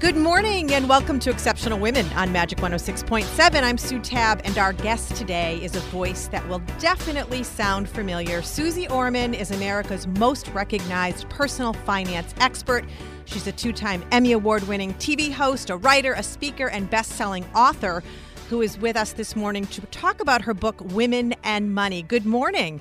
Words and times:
Good 0.00 0.16
morning 0.16 0.72
and 0.72 0.88
welcome 0.88 1.18
to 1.18 1.30
Exceptional 1.30 1.78
Women 1.78 2.10
on 2.14 2.32
Magic 2.32 2.58
106.7. 2.60 3.62
I'm 3.62 3.76
Sue 3.76 4.00
Tab, 4.00 4.40
and 4.44 4.56
our 4.56 4.72
guest 4.72 5.14
today 5.14 5.62
is 5.62 5.76
a 5.76 5.80
voice 5.80 6.26
that 6.28 6.48
will 6.48 6.62
definitely 6.78 7.42
sound 7.42 7.86
familiar. 7.86 8.40
Suze 8.40 8.86
Orman 8.88 9.34
is 9.34 9.50
America's 9.50 10.06
most 10.06 10.48
recognized 10.48 11.28
personal 11.28 11.74
finance 11.74 12.34
expert. 12.40 12.86
She's 13.26 13.46
a 13.46 13.52
two 13.52 13.74
time 13.74 14.02
Emmy 14.10 14.32
Award 14.32 14.66
winning 14.66 14.94
TV 14.94 15.30
host, 15.30 15.68
a 15.68 15.76
writer, 15.76 16.14
a 16.14 16.22
speaker, 16.22 16.70
and 16.70 16.88
best 16.88 17.12
selling 17.12 17.44
author 17.54 18.02
who 18.48 18.62
is 18.62 18.78
with 18.78 18.96
us 18.96 19.12
this 19.12 19.36
morning 19.36 19.66
to 19.66 19.82
talk 19.88 20.22
about 20.22 20.40
her 20.40 20.54
book, 20.54 20.80
Women 20.94 21.34
and 21.44 21.74
Money. 21.74 22.00
Good 22.04 22.24
morning. 22.24 22.80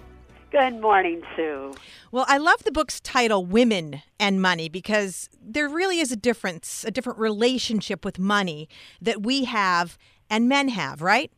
Good 0.52 0.82
morning, 0.82 1.22
Sue. 1.36 1.76
Well, 2.12 2.26
I 2.28 2.38
love 2.38 2.64
the 2.64 2.72
book's 2.72 3.00
title, 3.00 3.46
Women 3.46 4.02
and 4.20 4.42
Money, 4.42 4.68
because 4.68 5.30
there 5.40 5.70
really 5.70 6.00
is 6.00 6.12
a 6.12 6.16
difference, 6.16 6.84
a 6.84 6.92
different 6.92 7.20
relationship 7.20 8.04
with 8.04 8.18
money 8.18 8.68
that 9.00 9.22
we 9.22 9.44
have 9.44 9.98
and 10.28 10.50
men 10.50 10.70
have, 10.70 11.02
right? 11.02 11.32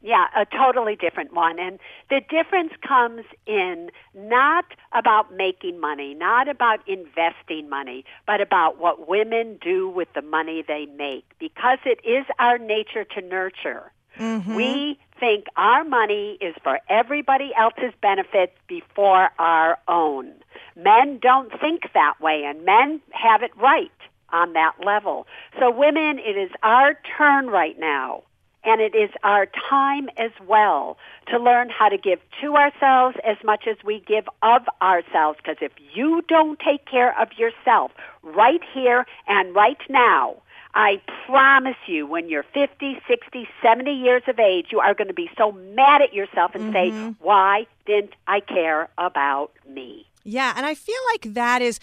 Yeah, 0.00 0.26
a 0.36 0.44
totally 0.44 0.96
different 0.96 1.32
one. 1.32 1.58
And 1.58 1.78
the 2.08 2.20
difference 2.28 2.72
comes 2.86 3.22
in 3.46 3.90
not 4.14 4.66
about 4.92 5.34
making 5.34 5.80
money, 5.80 6.14
not 6.14 6.46
about 6.48 6.86
investing 6.86 7.68
money, 7.68 8.04
but 8.26 8.40
about 8.40 8.78
what 8.78 9.08
women 9.08 9.58
do 9.60 9.88
with 9.88 10.08
the 10.14 10.22
money 10.22 10.62
they 10.66 10.86
make. 10.86 11.24
Because 11.40 11.78
it 11.84 12.00
is 12.04 12.26
our 12.38 12.58
nature 12.58 13.04
to 13.16 13.20
nurture. 13.22 13.90
Mm-hmm. 14.18 14.54
We 14.54 14.98
think 15.18 15.46
our 15.56 15.84
money 15.84 16.38
is 16.40 16.54
for 16.62 16.80
everybody 16.88 17.52
else's 17.56 17.92
benefit 18.00 18.54
before 18.66 19.30
our 19.38 19.78
own. 19.88 20.32
Men 20.76 21.18
don't 21.20 21.50
think 21.60 21.92
that 21.94 22.20
way, 22.20 22.44
and 22.44 22.64
men 22.64 23.00
have 23.10 23.42
it 23.42 23.56
right 23.56 23.90
on 24.30 24.52
that 24.52 24.74
level. 24.84 25.26
So, 25.58 25.70
women, 25.70 26.18
it 26.18 26.36
is 26.36 26.50
our 26.62 26.98
turn 27.16 27.48
right 27.48 27.78
now, 27.78 28.22
and 28.64 28.80
it 28.80 28.94
is 28.94 29.10
our 29.22 29.46
time 29.46 30.08
as 30.16 30.30
well 30.46 30.98
to 31.28 31.38
learn 31.38 31.70
how 31.70 31.88
to 31.88 31.98
give 31.98 32.20
to 32.40 32.56
ourselves 32.56 33.16
as 33.24 33.36
much 33.44 33.66
as 33.66 33.76
we 33.84 34.00
give 34.00 34.28
of 34.42 34.62
ourselves. 34.82 35.38
Because 35.38 35.58
if 35.60 35.72
you 35.94 36.22
don't 36.28 36.58
take 36.58 36.84
care 36.86 37.18
of 37.20 37.28
yourself 37.38 37.92
right 38.22 38.60
here 38.74 39.06
and 39.26 39.54
right 39.54 39.80
now, 39.88 40.36
I 40.74 41.00
promise 41.26 41.76
you, 41.86 42.06
when 42.06 42.28
you're 42.28 42.44
50, 42.54 43.00
60, 43.08 43.48
70 43.62 43.90
years 43.90 44.22
of 44.26 44.38
age, 44.38 44.66
you 44.70 44.80
are 44.80 44.94
going 44.94 45.08
to 45.08 45.14
be 45.14 45.30
so 45.36 45.52
mad 45.52 46.02
at 46.02 46.12
yourself 46.12 46.54
and 46.54 46.72
mm-hmm. 46.72 47.08
say, 47.10 47.14
why 47.20 47.66
didn't 47.86 48.14
I 48.26 48.40
care 48.40 48.88
about 48.98 49.52
me? 49.68 50.06
Yeah, 50.24 50.52
and 50.56 50.66
I 50.66 50.74
feel 50.74 50.98
like 51.12 51.34
that 51.34 51.62
is 51.62 51.80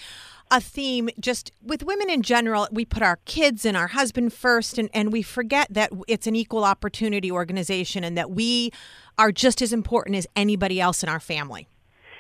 a 0.51 0.61
theme 0.61 1.09
just 1.19 1.51
with 1.63 1.83
women 1.83 2.09
in 2.09 2.21
general. 2.21 2.67
We 2.71 2.85
put 2.85 3.01
our 3.01 3.17
kids 3.25 3.65
and 3.65 3.75
our 3.75 3.87
husband 3.87 4.33
first, 4.33 4.77
and, 4.77 4.89
and 4.93 5.11
we 5.11 5.23
forget 5.23 5.67
that 5.71 5.91
it's 6.07 6.27
an 6.27 6.35
equal 6.35 6.63
opportunity 6.63 7.31
organization 7.31 8.03
and 8.03 8.15
that 8.17 8.31
we 8.31 8.71
are 9.17 9.31
just 9.31 9.61
as 9.61 9.73
important 9.73 10.15
as 10.15 10.27
anybody 10.35 10.79
else 10.79 11.01
in 11.01 11.09
our 11.09 11.19
family. 11.19 11.67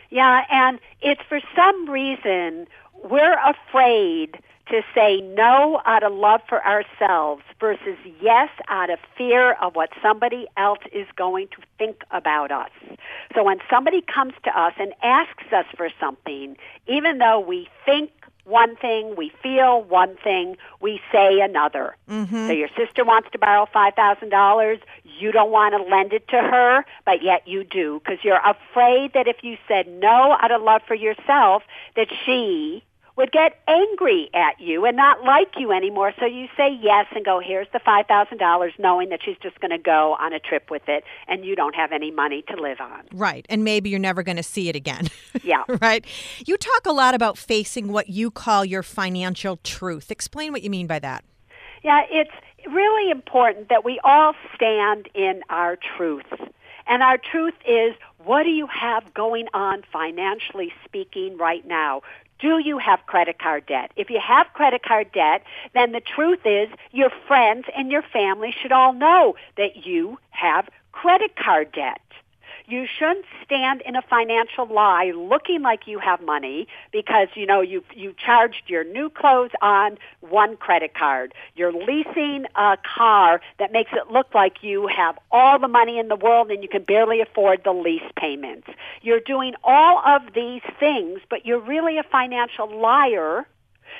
Yeah, 0.09 0.41
and 0.49 0.79
it's 1.01 1.21
for 1.27 1.39
some 1.55 1.89
reason 1.89 2.67
we're 3.03 3.37
afraid 3.45 4.39
to 4.67 4.81
say 4.93 5.21
no 5.21 5.81
out 5.85 6.03
of 6.03 6.13
love 6.13 6.41
for 6.47 6.65
ourselves 6.65 7.43
versus 7.59 7.97
yes 8.21 8.49
out 8.67 8.89
of 8.89 8.99
fear 9.17 9.53
of 9.61 9.75
what 9.75 9.89
somebody 10.01 10.47
else 10.57 10.79
is 10.91 11.07
going 11.15 11.47
to 11.49 11.57
think 11.77 12.03
about 12.11 12.51
us. 12.51 12.71
So 13.33 13.43
when 13.43 13.59
somebody 13.69 14.01
comes 14.01 14.33
to 14.43 14.59
us 14.59 14.73
and 14.79 14.93
asks 15.03 15.51
us 15.51 15.65
for 15.75 15.89
something, 15.99 16.57
even 16.87 17.19
though 17.19 17.39
we 17.39 17.67
think 17.85 18.11
one 18.45 18.75
thing, 18.75 19.15
we 19.15 19.31
feel 19.41 19.81
one 19.83 20.15
thing, 20.23 20.55
we 20.79 21.01
say 21.11 21.41
another. 21.41 21.95
Mm-hmm. 22.09 22.47
So 22.47 22.53
your 22.53 22.69
sister 22.77 23.03
wants 23.03 23.29
to 23.31 23.39
borrow 23.39 23.67
$5,000, 23.73 24.79
you 25.03 25.31
don't 25.31 25.51
want 25.51 25.73
to 25.75 25.89
lend 25.89 26.13
it 26.13 26.27
to 26.29 26.37
her, 26.37 26.85
but 27.05 27.23
yet 27.23 27.47
you 27.47 27.63
do 27.63 27.99
because 28.03 28.23
you're 28.23 28.41
afraid 28.45 29.13
that 29.13 29.27
if 29.27 29.37
you 29.43 29.57
said 29.67 29.87
no 29.87 30.37
out 30.39 30.51
of 30.51 30.61
love 30.61 30.81
for 30.87 30.95
yourself, 30.95 31.63
that 31.95 32.07
she 32.25 32.83
would 33.17 33.31
get 33.31 33.59
angry 33.67 34.29
at 34.33 34.59
you 34.59 34.85
and 34.85 34.97
not 34.97 35.23
like 35.23 35.47
you 35.57 35.71
anymore. 35.71 36.13
So 36.19 36.25
you 36.25 36.47
say 36.57 36.77
yes 36.81 37.05
and 37.15 37.23
go, 37.23 37.39
here's 37.39 37.67
the 37.71 37.79
$5,000, 37.79 38.71
knowing 38.79 39.09
that 39.09 39.21
she's 39.23 39.37
just 39.41 39.59
going 39.61 39.71
to 39.71 39.77
go 39.77 40.15
on 40.19 40.33
a 40.33 40.39
trip 40.39 40.69
with 40.69 40.83
it 40.87 41.03
and 41.27 41.45
you 41.45 41.55
don't 41.55 41.75
have 41.75 41.91
any 41.91 42.11
money 42.11 42.43
to 42.49 42.55
live 42.61 42.81
on. 42.81 43.03
Right. 43.13 43.45
And 43.49 43.63
maybe 43.63 43.89
you're 43.89 43.99
never 43.99 44.21
going 44.23 44.37
to 44.37 44.43
see 44.43 44.69
it 44.69 44.75
again. 44.75 45.07
Yeah. 45.43 45.63
right. 45.81 46.03
You 46.45 46.57
talk 46.57 46.85
a 46.87 46.91
lot 46.91 47.13
about 47.13 47.37
facing 47.37 47.91
what 47.91 48.09
you 48.09 48.31
call 48.31 48.65
your 48.65 48.81
financial 48.81 49.57
truth. 49.57 50.09
Explain 50.09 50.51
what 50.51 50.63
you 50.63 50.69
mean 50.71 50.87
by 50.87 50.97
that. 50.99 51.23
Yeah, 51.83 52.01
it's 52.09 52.31
really 52.65 53.11
important 53.11 53.69
that 53.69 53.85
we 53.85 53.99
all 54.03 54.33
stand 54.55 55.07
in 55.13 55.41
our 55.49 55.77
truth. 55.97 56.25
And 56.87 57.03
our 57.03 57.17
truth 57.17 57.53
is, 57.67 57.93
what 58.23 58.43
do 58.43 58.49
you 58.49 58.67
have 58.67 59.13
going 59.13 59.47
on 59.53 59.83
financially 59.91 60.73
speaking 60.83 61.37
right 61.37 61.65
now? 61.67 62.01
Do 62.39 62.59
you 62.59 62.77
have 62.77 63.05
credit 63.05 63.39
card 63.39 63.65
debt? 63.65 63.91
If 63.95 64.09
you 64.09 64.19
have 64.19 64.47
credit 64.53 64.83
card 64.83 65.11
debt, 65.13 65.43
then 65.73 65.91
the 65.93 66.01
truth 66.01 66.45
is 66.45 66.69
your 66.91 67.09
friends 67.27 67.65
and 67.75 67.91
your 67.91 68.01
family 68.01 68.53
should 68.61 68.71
all 68.71 68.93
know 68.93 69.35
that 69.57 69.85
you 69.85 70.19
have 70.31 70.69
credit 70.91 71.35
card 71.35 71.71
debt. 71.71 72.01
You 72.67 72.87
shouldn't 72.97 73.25
stand 73.43 73.81
in 73.81 73.95
a 73.95 74.01
financial 74.01 74.65
lie 74.65 75.11
looking 75.15 75.61
like 75.61 75.87
you 75.87 75.99
have 75.99 76.21
money 76.21 76.67
because 76.91 77.27
you 77.35 77.45
know 77.45 77.61
you 77.61 77.83
you 77.93 78.13
charged 78.13 78.63
your 78.67 78.83
new 78.83 79.09
clothes 79.09 79.51
on 79.61 79.97
one 80.21 80.57
credit 80.57 80.95
card. 80.95 81.33
You're 81.55 81.71
leasing 81.71 82.45
a 82.55 82.77
car 82.95 83.41
that 83.59 83.71
makes 83.71 83.91
it 83.93 84.11
look 84.11 84.33
like 84.33 84.63
you 84.63 84.87
have 84.87 85.17
all 85.31 85.59
the 85.59 85.67
money 85.67 85.99
in 85.99 86.07
the 86.07 86.15
world 86.15 86.49
and 86.49 86.63
you 86.63 86.69
can 86.69 86.83
barely 86.83 87.21
afford 87.21 87.63
the 87.63 87.71
lease 87.73 88.11
payments. 88.17 88.67
You're 89.01 89.19
doing 89.19 89.53
all 89.63 89.99
of 90.05 90.33
these 90.33 90.63
things, 90.79 91.19
but 91.29 91.45
you're 91.45 91.59
really 91.59 91.97
a 91.97 92.03
financial 92.03 92.67
liar 92.81 93.45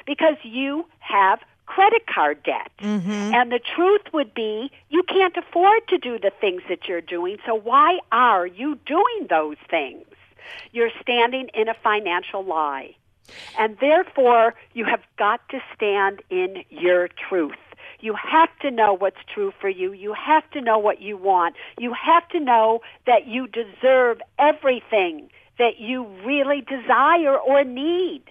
because 0.06 0.38
you 0.44 0.86
have 1.00 1.40
credit 1.66 2.08
card 2.08 2.44
debt. 2.44 2.72
Mm-hmm. 2.80 3.10
And 3.10 3.52
the 3.52 3.60
truth 3.60 4.02
would 4.14 4.34
be 4.34 4.72
you 4.90 5.04
can't 5.04 5.36
afford 5.38 5.88
to 5.90 5.98
do 5.98 6.20
the 6.20 6.32
things 6.42 6.62
that 6.70 6.88
you're 6.88 7.02
doing, 7.02 7.38
so 7.46 7.56
why 7.56 8.00
are 8.12 8.46
you 8.46 8.78
doing 8.86 9.28
those 9.30 9.58
things? 9.70 10.06
You're 10.72 10.92
standing 11.02 11.50
in 11.54 11.68
a 11.68 11.74
financial 11.74 12.44
lie. 12.44 12.96
And 13.58 13.78
therefore, 13.82 14.54
you 14.74 14.86
have 14.86 15.02
got 15.18 15.48
to 15.50 15.60
stand 15.76 16.22
in 16.30 16.64
your 16.70 17.08
truth. 17.08 17.56
You 18.00 18.14
have 18.14 18.50
to 18.62 18.70
know 18.70 18.94
what's 18.94 19.18
true 19.34 19.52
for 19.60 19.70
you. 19.70 19.94
You 19.94 20.14
have 20.14 20.50
to 20.52 20.62
know 20.62 20.78
what 20.78 21.02
you 21.02 21.18
want. 21.18 21.56
You 21.80 21.94
have 21.94 22.28
to 22.30 22.40
know 22.40 22.82
that 23.08 23.26
you 23.26 23.48
deserve 23.48 24.22
everything 24.38 25.30
that 25.58 25.80
you 25.80 26.06
really 26.24 26.62
desire 26.62 27.38
or 27.38 27.64
need. 27.64 28.24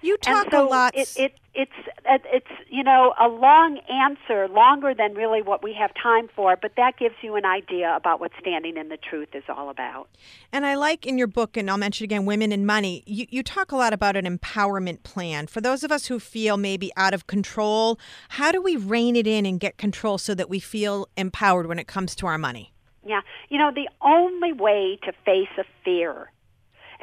You 0.00 0.16
talk 0.16 0.50
so 0.50 0.66
a 0.66 0.68
lot. 0.68 0.96
It, 0.96 1.14
it, 1.16 1.34
it's 1.54 1.72
uh, 2.08 2.18
it's 2.32 2.50
you 2.68 2.82
know 2.82 3.14
a 3.20 3.28
long 3.28 3.78
answer, 3.88 4.48
longer 4.48 4.94
than 4.94 5.14
really 5.14 5.42
what 5.42 5.62
we 5.62 5.72
have 5.74 5.92
time 6.00 6.28
for, 6.34 6.56
but 6.60 6.72
that 6.76 6.96
gives 6.98 7.14
you 7.22 7.36
an 7.36 7.44
idea 7.44 7.94
about 7.94 8.20
what 8.20 8.32
standing 8.40 8.76
in 8.76 8.88
the 8.88 8.96
truth 8.96 9.28
is 9.34 9.44
all 9.48 9.70
about. 9.70 10.08
And 10.52 10.66
I 10.66 10.74
like 10.74 11.06
in 11.06 11.16
your 11.16 11.26
book, 11.26 11.56
and 11.56 11.70
I'll 11.70 11.78
mention 11.78 12.04
again, 12.04 12.26
Women 12.26 12.52
and 12.52 12.66
Money. 12.66 13.02
You, 13.06 13.26
you 13.30 13.42
talk 13.42 13.72
a 13.72 13.76
lot 13.76 13.92
about 13.92 14.16
an 14.16 14.24
empowerment 14.24 15.02
plan 15.02 15.46
for 15.46 15.60
those 15.60 15.84
of 15.84 15.92
us 15.92 16.06
who 16.06 16.18
feel 16.18 16.56
maybe 16.56 16.90
out 16.96 17.14
of 17.14 17.26
control. 17.26 17.98
How 18.30 18.52
do 18.52 18.60
we 18.60 18.76
rein 18.76 19.16
it 19.16 19.26
in 19.26 19.46
and 19.46 19.60
get 19.60 19.78
control 19.78 20.18
so 20.18 20.34
that 20.34 20.48
we 20.48 20.60
feel 20.60 21.08
empowered 21.16 21.66
when 21.66 21.78
it 21.78 21.86
comes 21.86 22.14
to 22.16 22.26
our 22.26 22.38
money? 22.38 22.72
Yeah, 23.06 23.20
you 23.48 23.58
know 23.58 23.70
the 23.70 23.88
only 24.02 24.52
way 24.52 24.98
to 25.04 25.12
face 25.24 25.48
a 25.58 25.64
fear 25.84 26.30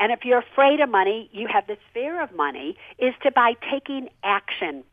and 0.02 0.12
if 0.12 0.26
you're 0.26 0.40
afraid 0.40 0.80
of 0.80 0.90
money, 0.90 1.30
you 1.32 1.48
have 1.48 1.68
this 1.68 1.78
fear 1.94 2.24
of 2.24 2.34
money, 2.36 2.76
is 2.98 3.14
to 3.22 3.30
by 3.30 3.54
taking 3.72 4.10
action. 4.24 4.84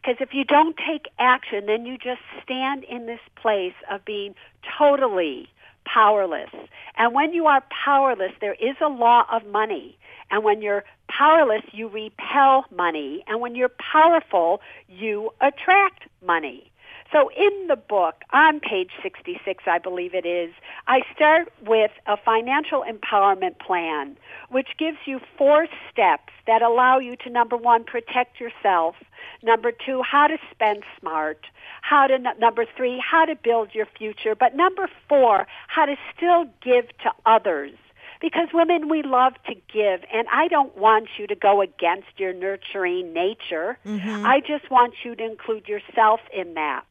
Because 0.00 0.16
if 0.20 0.32
you 0.32 0.42
don't 0.42 0.74
take 0.74 1.04
action, 1.18 1.66
then 1.66 1.84
you 1.84 1.98
just 1.98 2.22
stand 2.42 2.84
in 2.84 3.04
this 3.04 3.20
place 3.36 3.74
of 3.90 4.06
being 4.06 4.34
totally 4.78 5.50
powerless. 5.84 6.48
And 6.96 7.14
when 7.14 7.34
you 7.34 7.46
are 7.46 7.62
powerless, 7.84 8.32
there 8.40 8.54
is 8.54 8.76
a 8.80 8.88
law 8.88 9.26
of 9.30 9.44
money. 9.44 9.98
And 10.30 10.42
when 10.44 10.62
you're 10.62 10.84
powerless, 11.10 11.64
you 11.72 11.88
repel 11.88 12.64
money. 12.74 13.24
And 13.26 13.42
when 13.42 13.54
you're 13.54 13.70
powerful, 13.92 14.62
you 14.88 15.28
attract 15.42 16.04
money. 16.26 16.72
So 17.10 17.30
in 17.30 17.68
the 17.68 17.76
book, 17.76 18.16
on 18.32 18.60
page 18.60 18.90
66, 19.02 19.64
I 19.66 19.78
believe 19.78 20.14
it 20.14 20.26
is, 20.26 20.52
I 20.86 21.00
start 21.14 21.50
with 21.66 21.90
a 22.06 22.18
financial 22.22 22.84
empowerment 22.84 23.58
plan, 23.58 24.18
which 24.50 24.68
gives 24.78 24.98
you 25.06 25.20
four 25.38 25.66
steps 25.90 26.32
that 26.46 26.60
allow 26.60 26.98
you 26.98 27.16
to, 27.16 27.30
number 27.30 27.56
one, 27.56 27.84
protect 27.84 28.38
yourself, 28.38 28.94
number 29.42 29.72
two, 29.72 30.02
how 30.02 30.26
to 30.26 30.36
spend 30.50 30.82
smart, 31.00 31.46
how 31.80 32.06
to, 32.06 32.18
number 32.38 32.66
three, 32.76 33.02
how 33.02 33.24
to 33.24 33.34
build 33.34 33.74
your 33.74 33.86
future, 33.86 34.34
but 34.34 34.54
number 34.54 34.88
four, 35.08 35.46
how 35.68 35.86
to 35.86 35.96
still 36.14 36.44
give 36.62 36.88
to 36.98 37.10
others 37.24 37.72
because 38.20 38.48
women 38.52 38.88
we 38.88 39.02
love 39.02 39.34
to 39.46 39.54
give 39.72 40.00
and 40.12 40.26
I 40.32 40.48
don't 40.48 40.76
want 40.76 41.08
you 41.18 41.28
to 41.28 41.36
go 41.36 41.60
against 41.60 42.08
your 42.18 42.32
nurturing 42.32 43.12
nature. 43.12 43.78
Mm-hmm. 43.86 44.26
I 44.26 44.40
just 44.40 44.70
want 44.70 44.94
you 45.04 45.14
to 45.14 45.24
include 45.24 45.68
yourself 45.68 46.20
in 46.34 46.54
that. 46.54 46.84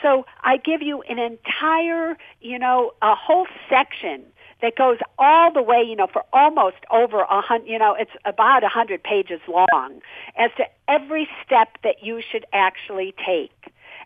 So 0.00 0.26
I 0.42 0.56
give 0.56 0.82
you 0.82 1.02
an 1.02 1.18
entire, 1.18 2.16
you 2.40 2.58
know, 2.58 2.92
a 3.02 3.14
whole 3.14 3.46
section 3.68 4.24
that 4.62 4.76
goes 4.76 4.98
all 5.18 5.52
the 5.52 5.62
way, 5.62 5.82
you 5.82 5.96
know, 5.96 6.06
for 6.06 6.22
almost 6.32 6.76
over 6.90 7.20
a 7.20 7.40
hundred, 7.40 7.68
you 7.68 7.78
know, 7.78 7.94
it's 7.98 8.12
about 8.24 8.62
a 8.64 8.68
hundred 8.68 9.02
pages 9.02 9.40
long 9.48 10.00
as 10.36 10.50
to 10.56 10.64
every 10.88 11.28
step 11.44 11.76
that 11.82 12.02
you 12.02 12.22
should 12.30 12.46
actually 12.52 13.14
take. 13.24 13.50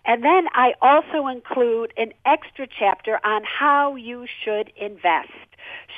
And 0.07 0.25
then 0.25 0.47
I 0.53 0.75
also 0.81 1.27
include 1.27 1.93
an 1.97 2.13
extra 2.25 2.67
chapter 2.67 3.19
on 3.25 3.43
how 3.45 3.97
you 3.97 4.27
should 4.45 4.73
invest. 4.77 5.31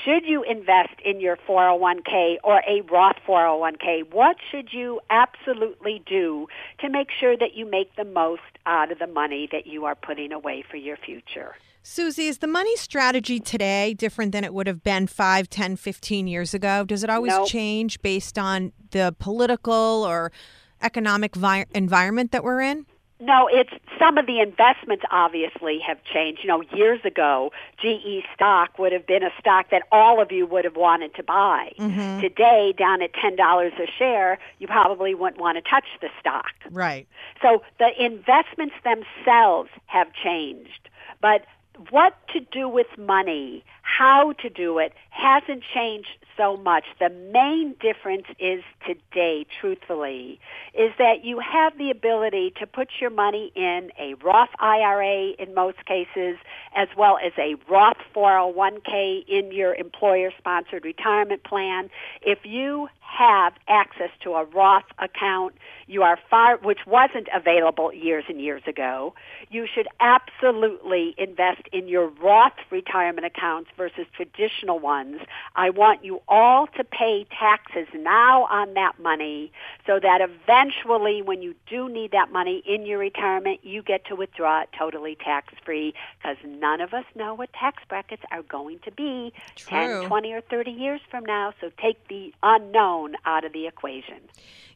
Should 0.05 0.25
you 0.25 0.43
invest 0.43 0.95
in 1.05 1.21
your 1.21 1.37
401k 1.37 2.37
or 2.45 2.63
a 2.67 2.83
Roth 2.91 3.17
401k? 3.27 4.13
What 4.13 4.37
should 4.51 4.73
you 4.73 5.01
absolutely 5.11 6.03
do 6.07 6.47
to 6.81 6.89
make 6.89 7.09
sure 7.19 7.37
that 7.37 7.55
you 7.55 7.69
make 7.69 7.97
the 7.97 8.05
most 8.05 8.43
out 8.67 8.93
of 8.93 8.99
the 8.99 9.07
money 9.07 9.49
that 9.51 9.67
you 9.67 9.85
are 9.85 9.95
putting 9.95 10.33
away 10.33 10.65
for 10.69 10.77
your 10.77 10.97
future? 10.97 11.57
Suze, 11.83 12.19
is 12.19 12.39
the 12.39 12.47
money 12.47 12.77
strategy 12.77 13.41
today 13.41 13.95
different 13.95 14.33
than 14.33 14.45
it 14.45 14.53
would 14.53 14.67
have 14.67 14.83
been 14.83 15.07
5, 15.07 15.49
10, 15.49 15.77
15 15.77 16.27
years 16.27 16.53
ago? 16.53 16.85
Does 16.85 17.03
it 17.03 17.11
always 17.11 17.33
nope. 17.33 17.49
change 17.49 18.03
based 18.03 18.39
on 18.39 18.73
the 18.91 19.15
political 19.19 20.05
or 20.07 20.31
economic 20.83 21.35
vi- 21.35 21.67
environment 21.75 22.31
that 22.33 22.45
we're 22.45 22.61
in? 22.61 22.87
No, 23.21 23.49
it's 23.51 23.73
some 23.99 24.17
of 24.17 24.27
the 24.27 24.41
investments 24.41 25.05
obviously 25.11 25.81
have 25.81 25.99
changed. 26.05 26.43
You 26.43 26.49
know, 26.49 26.63
years 26.75 27.01
ago, 27.05 27.53
GE 27.83 28.25
stock 28.33 28.79
would 28.79 28.93
have 28.93 29.07
been 29.07 29.25
a 29.25 29.31
stock 29.41 29.71
that 29.71 29.83
all 29.91 30.23
of 30.23 30.31
you 30.31 30.47
would 30.47 30.65
have 30.65 30.77
wanted 30.77 31.15
to 31.17 31.25
buy. 31.25 31.73
Mm-hmm. 31.79 32.21
Today, 32.21 32.75
down 32.79 33.03
at 33.03 33.13
$10 33.15 33.39
a 33.39 33.87
share, 33.99 34.39
you 34.59 34.69
probably 34.69 35.15
wouldn't 35.15 35.41
want 35.41 35.57
to 35.57 35.69
touch 35.69 35.87
the 36.01 36.09
stock. 36.21 36.53
Right. 36.71 37.09
So 37.43 37.63
the 37.79 37.91
investments 37.99 38.75
themselves 38.85 39.71
have 39.87 40.13
changed. 40.13 40.89
But 41.21 41.45
what 41.91 42.15
to 42.35 42.41
do 42.41 42.69
with 42.69 42.87
money, 42.97 43.65
how 43.99 44.33
to 44.35 44.49
do 44.49 44.79
it, 44.79 44.93
hasn't 45.11 45.65
changed 45.75 46.19
so 46.37 46.57
much. 46.57 46.85
The 47.01 47.11
main 47.11 47.75
difference 47.81 48.27
is 48.39 48.63
today, 48.87 49.45
truthfully, 49.61 50.39
is 50.73 50.93
that 50.99 51.25
you 51.25 51.41
have 51.41 51.77
the 51.77 51.91
ability 51.91 52.53
to 52.61 52.67
put 52.67 52.91
your 53.01 53.11
money 53.11 53.51
in 53.57 53.91
a 53.99 54.15
Roth 54.23 54.51
IRA 54.61 55.31
in 55.31 55.53
most 55.53 55.85
cases, 55.85 56.37
as 56.77 56.87
well 56.97 57.19
as 57.19 57.33
a 57.39 57.57
Roth 57.69 57.97
401k 58.15 59.27
in 59.27 59.51
your 59.51 59.75
employer 59.75 60.31
sponsored 60.39 60.85
retirement 60.85 61.43
plan. 61.43 61.91
If 62.23 62.39
you 62.45 62.89
have 63.09 63.55
access 63.69 64.11
to 64.21 64.35
a 64.35 64.45
Roth 64.45 64.85
account, 64.99 65.55
you 65.87 66.03
are 66.03 66.19
far, 66.31 66.59
which 66.59 66.81
wasn't 66.87 67.27
available 67.35 67.93
years 67.93 68.25
and 68.29 68.41
years 68.41 68.63
ago, 68.67 69.15
you 69.51 69.67
should 69.67 69.89
absolutely 69.99 71.15
invest 71.17 71.63
in 71.73 71.89
your 71.89 72.09
Roth 72.09 72.53
retirement 72.71 73.27
accounts 73.27 73.71
versus 73.77 74.07
traditional 74.13 74.79
ones. 74.79 75.21
I 75.57 75.71
want 75.71 76.05
you 76.05 76.21
all 76.29 76.67
to 76.77 76.85
pay 76.85 77.27
taxes 77.37 77.89
now 77.95 78.45
on 78.45 78.75
that 78.75 79.01
money 79.01 79.53
so 79.87 79.99
that 79.99 80.21
eventually 80.21 81.23
when 81.23 81.41
you 81.41 81.55
do 81.69 81.89
need 81.89 82.13
that 82.13 82.31
money 82.31 82.63
in 82.67 82.85
your 82.85 82.99
retirement, 82.99 83.61
you 83.63 83.83
get 83.83 84.05
to 84.07 84.17
withdraw 84.17 84.63
it 84.63 84.69
totally 84.79 85.17
tax 85.17 85.55
free 85.65 85.95
because 86.23 86.37
none 86.45 86.83
of 86.83 86.93
us 86.93 87.05
know 87.15 87.35
what 87.35 87.53
tax 87.55 87.83
brackets 87.89 88.23
are 88.31 88.43
going 88.43 88.81
to 88.81 88.93
be 88.93 89.33
True. 89.57 90.01
10, 90.03 90.09
20, 90.09 90.33
or 90.35 90.41
30 90.43 90.71
years 90.71 91.01
from 91.11 91.25
now. 91.25 91.55
So 91.61 91.71
take 91.81 92.07
the 92.09 92.35
unknown 92.43 92.98
out 93.25 93.45
of 93.45 93.53
the 93.53 93.67
equation. 93.67 94.21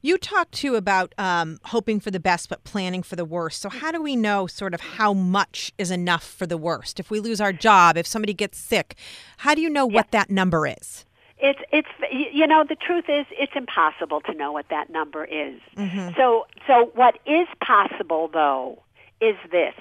You 0.00 0.18
talked 0.18 0.52
too 0.52 0.74
about 0.74 1.14
um, 1.18 1.58
hoping 1.66 2.00
for 2.00 2.10
the 2.10 2.20
best 2.20 2.48
but 2.48 2.64
planning 2.64 3.02
for 3.02 3.16
the 3.16 3.24
worst. 3.24 3.60
So, 3.62 3.68
how 3.68 3.92
do 3.92 4.02
we 4.02 4.16
know 4.16 4.46
sort 4.46 4.74
of 4.74 4.80
how 4.80 5.12
much 5.12 5.72
is 5.78 5.90
enough 5.90 6.24
for 6.24 6.46
the 6.46 6.58
worst? 6.58 6.98
If 6.98 7.10
we 7.10 7.20
lose 7.20 7.40
our 7.40 7.52
job, 7.52 7.96
if 7.96 8.06
somebody 8.06 8.34
gets 8.34 8.58
sick, 8.58 8.96
how 9.38 9.54
do 9.54 9.60
you 9.60 9.70
know 9.70 9.86
what 9.86 10.10
that 10.10 10.30
number 10.30 10.66
is? 10.66 11.04
It's 11.38 11.60
it's 11.72 11.88
you 12.12 12.46
know 12.46 12.64
the 12.68 12.76
truth 12.76 13.06
is 13.08 13.26
it's 13.32 13.52
impossible 13.56 14.20
to 14.22 14.34
know 14.34 14.52
what 14.52 14.66
that 14.70 14.90
number 14.90 15.24
is. 15.24 15.60
Mm-hmm. 15.76 16.10
So 16.16 16.46
so 16.66 16.90
what 16.94 17.18
is 17.26 17.48
possible 17.64 18.28
though 18.32 18.82
is 19.20 19.36
this 19.50 19.74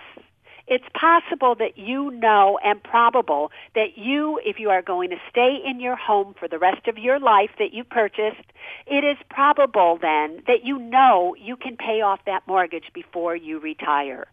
it's 0.71 0.85
possible 0.94 1.53
that 1.56 1.77
you 1.77 2.12
know 2.12 2.57
and 2.63 2.81
probable 2.81 3.51
that 3.75 3.97
you, 3.97 4.39
if 4.45 4.57
you 4.57 4.69
are 4.69 4.81
going 4.81 5.09
to 5.09 5.18
stay 5.29 5.57
in 5.65 5.81
your 5.81 5.97
home 5.97 6.33
for 6.39 6.47
the 6.47 6.57
rest 6.57 6.88
of 6.88 6.97
your 6.97 7.19
life 7.19 7.50
that 7.59 7.73
you 7.73 7.83
purchased, 7.83 8.53
it 8.88 9.03
is 9.03 9.18
probable 9.29 10.00
then 10.01 10.41
that 10.47 10.63
you 10.63 10.79
know 10.79 11.35
you 11.38 11.57
can 11.57 11.75
pay 11.75 12.00
off 12.00 12.21
that 12.25 12.47
mortgage 12.47 12.85
before 12.94 13.35
you 13.35 13.59
retire. 13.59 14.27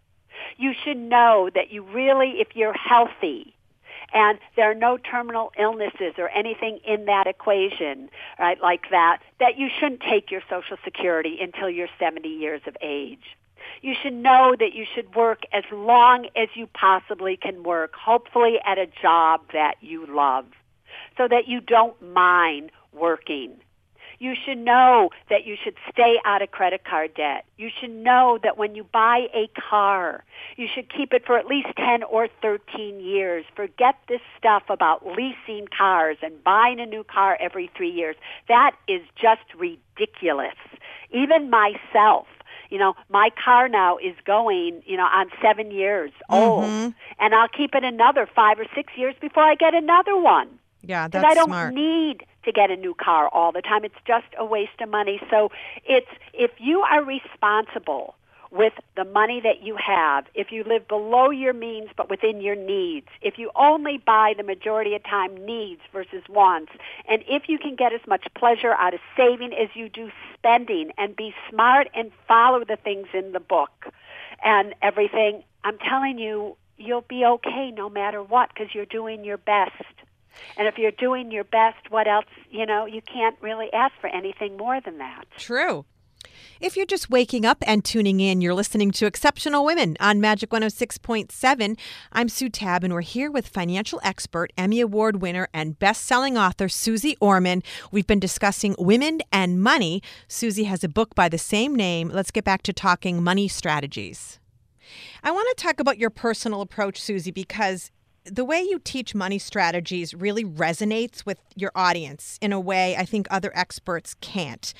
You 0.57 0.75
should 0.85 0.97
know 0.97 1.51
that 1.53 1.73
you 1.73 1.83
really, 1.83 2.35
if 2.39 2.55
you're 2.55 2.73
healthy, 2.73 3.53
and 4.15 4.39
there 4.55 4.71
are 4.71 4.77
no 4.77 4.97
terminal 4.97 5.51
illnesses 5.59 6.15
or 6.19 6.29
anything 6.29 6.79
in 6.87 7.07
that 7.07 7.27
equation, 7.27 8.11
right, 8.39 8.63
like 8.63 8.91
that, 8.93 9.19
that 9.41 9.59
you 9.59 9.69
shouldn't 9.81 10.03
take 10.09 10.31
your 10.31 10.43
Social 10.49 10.77
Security 10.85 11.39
until 11.41 11.69
you're 11.69 11.89
70 11.99 12.29
years 12.29 12.63
of 12.69 12.77
age 12.81 13.25
you 13.83 13.95
should 14.01 14.13
know 14.13 14.55
that 14.59 14.75
you 14.75 14.85
should 14.95 15.15
work 15.15 15.43
as 15.53 15.65
long 15.73 16.27
as 16.37 16.49
you 16.55 16.67
possibly 16.67 17.37
can 17.37 17.63
work, 17.63 17.95
hopefully 17.95 18.59
at 18.65 18.79
a 18.79 18.87
job 18.87 19.43
that 19.53 19.77
you 19.81 20.07
love, 20.07 20.47
so 21.17 21.29
that 21.29 21.49
you 21.49 21.61
don't 21.61 22.01
mind 22.01 22.71
working. 22.93 23.61
You 24.21 24.35
should 24.35 24.59
know 24.59 25.11
that 25.31 25.47
you 25.47 25.57
should 25.63 25.77
stay 25.93 26.17
out 26.25 26.43
of 26.43 26.51
credit 26.51 26.85
card 26.85 27.15
debt. 27.15 27.45
You 27.57 27.71
should 27.81 27.91
know 27.91 28.39
that 28.43 28.59
when 28.59 28.75
you 28.75 28.83
buy 28.83 29.29
a 29.33 29.49
car, 29.71 30.25
you 30.57 30.67
should 30.73 30.93
keep 30.93 31.13
it 31.13 31.25
for 31.25 31.39
at 31.39 31.47
least 31.47 31.69
10 31.77 32.03
or 32.03 32.29
13 32.43 32.99
years. 32.99 33.45
Forget 33.55 33.95
this 34.09 34.21
stuff 34.37 34.65
about 34.69 35.07
leasing 35.07 35.69
cars 35.77 36.17
and 36.21 36.43
buying 36.43 36.81
a 36.81 36.87
new 36.87 37.05
car 37.05 37.39
every 37.41 37.71
three 37.77 37.91
years. 37.91 38.17
That 38.49 38.73
is 38.89 39.03
just 39.21 39.43
ridiculous. 39.57 40.57
Even 41.13 41.49
myself, 41.49 42.27
you 42.69 42.79
know, 42.79 42.95
my 43.09 43.31
car 43.43 43.69
now 43.69 43.99
is 43.99 44.15
going, 44.25 44.83
you 44.87 44.97
know, 44.97 45.05
on 45.05 45.31
seven 45.43 45.71
years 45.71 46.11
old, 46.29 46.65
mm-hmm. 46.65 46.91
and 47.19 47.35
I'll 47.35 47.49
keep 47.49 47.75
it 47.75 47.85
another 47.85 48.29
five 48.35 48.59
or 48.59 48.67
six 48.75 48.93
years 48.97 49.15
before 49.21 49.43
I 49.43 49.55
get 49.55 49.75
another 49.75 50.17
one. 50.17 50.49
Yeah, 50.83 51.09
because 51.09 51.23
that's 51.23 51.33
I 51.33 51.35
don't 51.35 51.49
smart. 51.49 51.75
need 51.75 52.25
to 52.45 52.53
get 52.53 52.71
a 52.71 52.77
new 52.77 52.95
car 52.95 53.29
all 53.29 53.53
the 53.53 53.63
time. 53.63 53.85
It's 53.85 53.95
just 54.07 54.27
a 54.39 54.45
waste 54.45 54.81
of 54.81 54.89
money. 54.89 55.21
So 55.31 55.51
it's 55.85 56.09
if 56.33 56.51
you 56.59 56.81
are 56.81 57.05
responsible 57.05 58.15
with 58.51 58.73
the 58.97 59.05
money 59.05 59.41
that 59.43 59.63
you 59.63 59.77
have, 59.77 60.25
if 60.35 60.51
you 60.51 60.65
live 60.65 60.89
below 60.89 61.31
your 61.31 61.53
means 61.53 61.91
but 61.97 62.09
within 62.09 62.41
your 62.41 62.55
needs, 62.55 63.07
if 63.21 63.39
you 63.39 63.51
only 63.55 63.99
buy 63.99 64.33
the 64.37 64.43
majority 64.43 64.95
of 64.95 65.03
time 65.05 65.45
needs 65.45 65.81
versus 65.93 66.23
wants, 66.29 66.73
and 67.09 67.23
if 67.29 67.49
you 67.49 67.59
can 67.59 67.77
get 67.77 67.93
as 67.93 68.01
much 68.07 68.27
pleasure 68.35 68.73
out 68.73 68.95
of 68.95 69.01
saving 69.17 69.53
as 69.53 69.69
you 69.75 69.89
do 69.89 70.11
spending 70.35 70.93
and 70.97 71.15
be 71.15 71.35
smart 71.51 71.89
and 71.95 72.11
follow 72.27 72.65
the 72.65 72.77
things 72.77 73.09
in 73.13 73.33
the 73.33 73.41
book 73.41 73.93
and 74.43 74.75
everything, 74.83 75.43
I'm 75.65 75.79
telling 75.79 76.19
you, 76.19 76.57
you'll 76.79 77.05
be 77.09 77.25
okay 77.25 77.71
no 77.71 77.91
matter 77.91 78.23
what 78.23 78.49
because 78.49 78.75
you're 78.75 78.87
doing 78.87 79.25
your 79.25 79.39
best. 79.39 79.73
And 80.57 80.69
if 80.69 80.79
you're 80.79 80.93
doing 80.93 81.33
your 81.33 81.45
best, 81.45 81.91
what 81.91 82.07
else, 82.07 82.27
you 82.51 82.65
know, 82.65 82.87
you 82.87 83.03
can't 83.03 83.37
really 83.41 83.73
ask 83.73 83.93
for 84.01 84.09
anything 84.09 84.57
more 84.57 84.81
than 84.81 84.99
that. 84.99 85.25
True. 85.37 85.85
If 86.61 86.77
you're 86.77 86.87
just 86.87 87.09
waking 87.09 87.45
up 87.45 87.59
and 87.67 87.85
tuning 87.85 88.21
in, 88.21 88.41
you're 88.41 88.55
listening 88.55 88.91
to 88.93 89.07
Exceptional 89.07 89.65
Women 89.65 89.97
on 90.01 90.21
Magic 90.21 90.51
106.7. 90.51 91.79
I'm 92.13 92.29
Sue 92.29 92.49
Tabb, 92.49 92.85
and 92.85 92.93
we're 92.93 93.01
here 93.03 93.31
with 93.31 93.47
financial 93.47 94.01
expert, 94.03 94.53
Emmy 94.57 94.81
Award 94.81 95.23
winner, 95.23 95.49
and 95.55 95.79
best 95.79 96.05
selling 96.05 96.37
author 96.37 96.69
Suze 96.69 97.15
Orman. 97.21 97.63
We've 97.91 98.07
been 98.07 98.21
discussing 98.21 98.75
women 98.79 99.21
and 99.33 99.63
money. 99.63 100.03
Suze 100.27 100.59
has 100.59 100.83
a 100.83 100.89
book 100.89 101.15
by 101.15 101.29
the 101.29 101.39
same 101.39 101.75
name. 101.75 102.09
Let's 102.09 102.31
get 102.31 102.45
back 102.45 102.63
to 102.63 102.73
talking 102.73 103.23
money 103.23 103.49
strategies. 103.49 104.39
I 105.23 105.31
want 105.31 105.49
to 105.57 105.63
talk 105.63 105.81
about 105.81 105.99
your 105.99 106.11
personal 106.11 106.61
approach, 106.61 107.01
Suze, 107.01 107.31
because 107.31 107.91
the 108.31 108.45
way 108.45 108.61
you 108.61 108.79
teach 108.79 109.15
money 109.15 109.39
strategies 109.39 110.15
really 110.15 110.45
resonates 110.45 111.25
with 111.27 111.39
your 111.57 111.73
audience 111.75 112.39
in 112.41 112.53
a 112.53 112.61
way 112.61 112.97
I 112.97 113.05
think 113.05 113.27
other 113.31 113.51
experts 113.55 114.15
can't. 114.21 114.73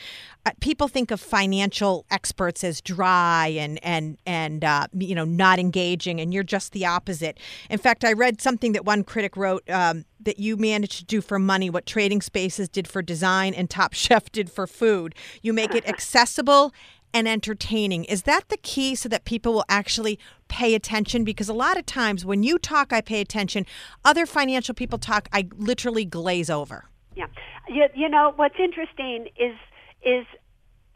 Uh, 0.47 0.53
people 0.61 0.89
think 0.89 1.11
of 1.11 1.21
financial 1.21 2.07
experts 2.11 2.65
as 2.65 2.81
dry 2.81 3.49
and 3.49 3.79
and 3.85 4.19
and 4.27 4.65
uh, 4.65 4.87
you 4.93 5.15
know 5.15 5.25
not 5.25 5.59
engaging, 5.59 6.21
and 6.21 6.33
you're 6.33 6.43
just 6.43 6.73
the 6.73 6.87
opposite. 6.87 7.39
In 7.69 7.79
fact, 7.79 8.05
I 8.05 8.13
read 8.13 8.41
something 8.41 8.73
that 8.73 8.85
one 8.85 9.05
critic 9.05 9.37
wrote 9.37 9.69
um, 9.71 10.05
that 10.21 10.39
you 10.39 10.57
managed 10.57 10.99
to 10.99 11.05
do 11.05 11.21
for 11.21 11.39
money 11.39 11.71
what 11.71 11.87
Trading 11.87 12.21
Spaces 12.23 12.69
did 12.69 12.89
for 12.89 13.03
design 13.03 13.55
and 13.55 13.69
Top 13.69 13.93
Chef 13.95 14.31
did 14.33 14.51
for 14.51 14.67
food. 14.67 15.15
You 15.43 15.53
make 15.53 15.75
it 15.75 15.87
accessible 15.89 16.73
and 17.15 17.29
entertaining. 17.29 18.05
Is 18.05 18.23
that 18.23 18.49
the 18.49 18.57
key 18.57 18.95
so 18.95 19.09
that 19.09 19.25
people 19.25 19.53
will 19.53 19.65
actually 19.69 20.19
pay 20.49 20.75
attention? 20.75 21.25
Because 21.25 21.49
a 21.49 21.55
lot 21.55 21.79
of 21.79 21.87
times 21.87 22.25
when 22.25 22.43
you 22.43 22.59
talk, 22.59 22.93
I 22.93 23.01
pay 23.01 23.21
attention. 23.21 23.67
Other 24.05 24.27
financial 24.27 24.75
people 24.75 24.99
talk, 24.99 25.29
I 25.33 25.49
literally 25.57 26.05
glaze 26.05 26.51
over. 26.51 26.87
Yeah. 27.15 27.27
You, 27.69 27.89
you 27.95 28.09
know, 28.09 28.33
what's 28.37 28.59
interesting 28.59 29.29
is, 29.37 29.55
is 30.03 30.27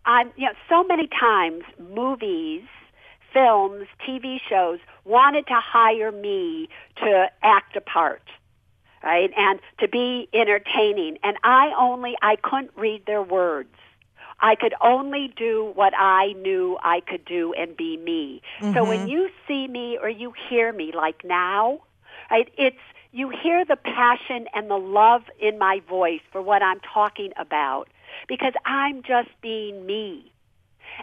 I'm, 0.04 0.32
you 0.36 0.46
know, 0.46 0.52
so 0.68 0.84
many 0.84 1.08
times 1.08 1.64
movies, 1.78 2.62
films, 3.32 3.86
TV 4.06 4.38
shows 4.48 4.78
wanted 5.04 5.46
to 5.46 5.54
hire 5.54 6.12
me 6.12 6.68
to 6.96 7.30
act 7.42 7.76
a 7.76 7.80
part 7.80 8.22
right? 9.02 9.30
And 9.36 9.60
to 9.80 9.88
be 9.88 10.28
entertaining. 10.32 11.18
And 11.22 11.36
I 11.42 11.72
only, 11.78 12.16
I 12.22 12.36
couldn't 12.36 12.70
read 12.76 13.06
their 13.06 13.22
words. 13.22 13.74
I 14.42 14.56
could 14.56 14.74
only 14.80 15.32
do 15.36 15.70
what 15.74 15.94
I 15.96 16.32
knew 16.32 16.76
I 16.82 17.00
could 17.00 17.24
do 17.24 17.54
and 17.54 17.76
be 17.76 17.96
me. 17.96 18.42
Mm-hmm. 18.60 18.74
So 18.74 18.84
when 18.84 19.08
you 19.08 19.30
see 19.46 19.68
me 19.68 19.98
or 20.02 20.08
you 20.08 20.34
hear 20.48 20.72
me 20.72 20.92
like 20.94 21.24
now, 21.24 21.80
right, 22.30 22.52
it's 22.58 22.76
you 23.12 23.30
hear 23.30 23.64
the 23.64 23.76
passion 23.76 24.46
and 24.54 24.68
the 24.68 24.78
love 24.78 25.22
in 25.38 25.58
my 25.58 25.80
voice 25.88 26.22
for 26.32 26.42
what 26.42 26.62
I'm 26.62 26.80
talking 26.80 27.32
about 27.36 27.88
because 28.26 28.54
I'm 28.64 29.02
just 29.02 29.28
being 29.42 29.86
me. 29.86 30.32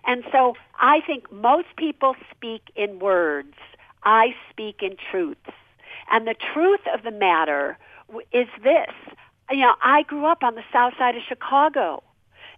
And 0.05 0.23
so 0.31 0.55
I 0.79 1.01
think 1.01 1.31
most 1.31 1.67
people 1.77 2.15
speak 2.35 2.63
in 2.75 2.99
words. 2.99 3.55
I 4.03 4.35
speak 4.49 4.81
in 4.81 4.97
truths. 5.11 5.39
And 6.11 6.27
the 6.27 6.35
truth 6.53 6.81
of 6.93 7.03
the 7.03 7.11
matter 7.11 7.77
is 8.31 8.47
this. 8.63 8.93
You 9.51 9.61
know, 9.61 9.75
I 9.81 10.03
grew 10.03 10.25
up 10.25 10.43
on 10.43 10.55
the 10.55 10.63
south 10.73 10.93
side 10.97 11.15
of 11.15 11.21
Chicago. 11.27 12.03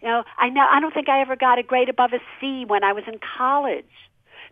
You 0.02 0.08
know, 0.08 0.24
I 0.38 0.50
know 0.50 0.66
I 0.70 0.80
don't 0.80 0.94
think 0.94 1.10
I 1.10 1.22
ever 1.22 1.36
got 1.36 1.60
a 1.60 1.64
grade 1.64 1.90
above 1.90 2.14
a 2.14 2.20
C 2.40 2.66
when 2.66 2.84
I 2.84 2.94
was 2.94 3.04
in 3.08 3.20
college. 3.38 3.86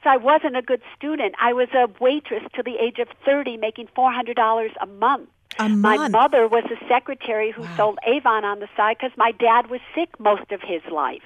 So 0.03 0.09
I 0.09 0.17
wasn't 0.17 0.55
a 0.55 0.61
good 0.61 0.81
student. 0.95 1.35
I 1.41 1.53
was 1.53 1.67
a 1.73 1.89
waitress 1.99 2.43
till 2.53 2.63
the 2.63 2.77
age 2.77 2.99
of 2.99 3.09
30 3.25 3.57
making 3.57 3.89
$400 3.97 4.69
a 4.79 4.85
month. 4.85 5.29
A 5.57 5.67
month. 5.67 5.81
My 5.81 6.07
mother 6.07 6.47
was 6.47 6.63
a 6.65 6.87
secretary 6.87 7.51
who 7.51 7.63
wow. 7.63 7.75
sold 7.75 7.99
Avon 8.05 8.45
on 8.45 8.59
the 8.59 8.69
side 8.77 8.97
because 8.99 9.15
my 9.17 9.31
dad 9.31 9.69
was 9.69 9.81
sick 9.93 10.17
most 10.19 10.51
of 10.51 10.61
his 10.61 10.81
life. 10.91 11.23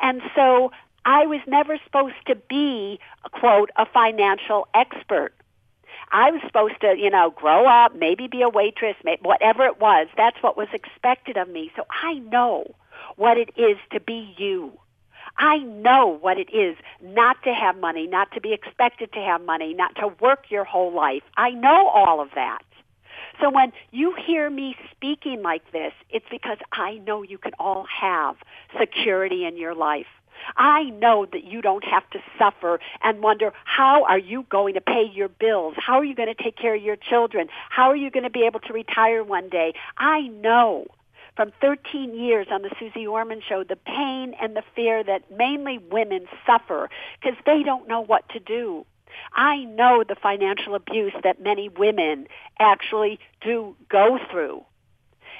And 0.00 0.20
so 0.34 0.72
I 1.04 1.26
was 1.26 1.40
never 1.46 1.78
supposed 1.84 2.16
to 2.26 2.34
be, 2.34 2.98
quote, 3.30 3.70
a 3.76 3.86
financial 3.86 4.66
expert. 4.74 5.32
I 6.10 6.30
was 6.30 6.40
supposed 6.46 6.80
to, 6.80 6.96
you 6.96 7.10
know, 7.10 7.30
grow 7.30 7.66
up, 7.66 7.94
maybe 7.94 8.26
be 8.26 8.42
a 8.42 8.48
waitress, 8.48 8.96
whatever 9.22 9.64
it 9.66 9.80
was. 9.80 10.08
That's 10.16 10.36
what 10.42 10.56
was 10.56 10.68
expected 10.72 11.36
of 11.36 11.48
me. 11.48 11.70
So 11.76 11.84
I 12.02 12.14
know 12.14 12.74
what 13.16 13.38
it 13.38 13.50
is 13.56 13.76
to 13.92 14.00
be 14.00 14.34
you. 14.36 14.72
I 15.38 15.58
know 15.58 16.06
what 16.06 16.38
it 16.38 16.52
is 16.54 16.76
not 17.02 17.42
to 17.44 17.52
have 17.52 17.76
money, 17.78 18.06
not 18.06 18.32
to 18.32 18.40
be 18.40 18.52
expected 18.52 19.12
to 19.12 19.20
have 19.20 19.42
money, 19.42 19.74
not 19.74 19.94
to 19.96 20.08
work 20.20 20.50
your 20.50 20.64
whole 20.64 20.92
life. 20.92 21.22
I 21.36 21.50
know 21.50 21.88
all 21.88 22.20
of 22.20 22.30
that. 22.34 22.62
So 23.40 23.50
when 23.50 23.72
you 23.90 24.14
hear 24.14 24.48
me 24.48 24.76
speaking 24.90 25.42
like 25.42 25.70
this, 25.72 25.92
it's 26.10 26.24
because 26.30 26.58
I 26.72 26.98
know 27.06 27.22
you 27.22 27.38
can 27.38 27.52
all 27.58 27.84
have 27.84 28.36
security 28.78 29.44
in 29.44 29.58
your 29.58 29.74
life. 29.74 30.06
I 30.56 30.84
know 30.84 31.26
that 31.32 31.44
you 31.44 31.62
don't 31.62 31.84
have 31.84 32.08
to 32.10 32.18
suffer 32.38 32.78
and 33.02 33.22
wonder 33.22 33.52
how 33.64 34.04
are 34.04 34.18
you 34.18 34.44
going 34.48 34.74
to 34.74 34.80
pay 34.80 35.04
your 35.12 35.28
bills? 35.28 35.74
How 35.78 35.94
are 35.94 36.04
you 36.04 36.14
going 36.14 36.34
to 36.34 36.42
take 36.42 36.56
care 36.56 36.74
of 36.74 36.82
your 36.82 36.96
children? 36.96 37.48
How 37.70 37.90
are 37.90 37.96
you 37.96 38.10
going 38.10 38.24
to 38.24 38.30
be 38.30 38.44
able 38.44 38.60
to 38.60 38.72
retire 38.72 39.24
one 39.24 39.48
day? 39.48 39.74
I 39.96 40.28
know 40.28 40.86
from 41.36 41.52
13 41.60 42.14
years 42.14 42.46
on 42.50 42.62
the 42.62 42.70
Suze 42.78 43.06
Orman 43.06 43.42
show 43.46 43.62
the 43.62 43.76
pain 43.76 44.34
and 44.40 44.56
the 44.56 44.62
fear 44.74 45.04
that 45.04 45.30
mainly 45.30 45.78
women 45.78 46.26
suffer 46.46 46.90
because 47.20 47.38
they 47.44 47.62
don't 47.62 47.86
know 47.86 48.00
what 48.00 48.28
to 48.30 48.40
do. 48.40 48.86
I 49.34 49.64
know 49.64 50.02
the 50.06 50.16
financial 50.16 50.74
abuse 50.74 51.12
that 51.22 51.40
many 51.40 51.68
women 51.68 52.26
actually 52.58 53.20
do 53.40 53.76
go 53.88 54.18
through. 54.30 54.64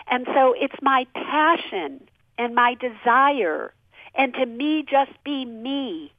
And 0.08 0.26
so 0.32 0.54
it's 0.56 0.80
my 0.82 1.06
passion 1.14 2.08
and 2.38 2.54
my 2.54 2.74
desire 2.74 3.72
and 4.16 4.32
to 4.34 4.46
me 4.46 4.84
just 4.88 5.12
be 5.24 5.44
me 5.44 6.12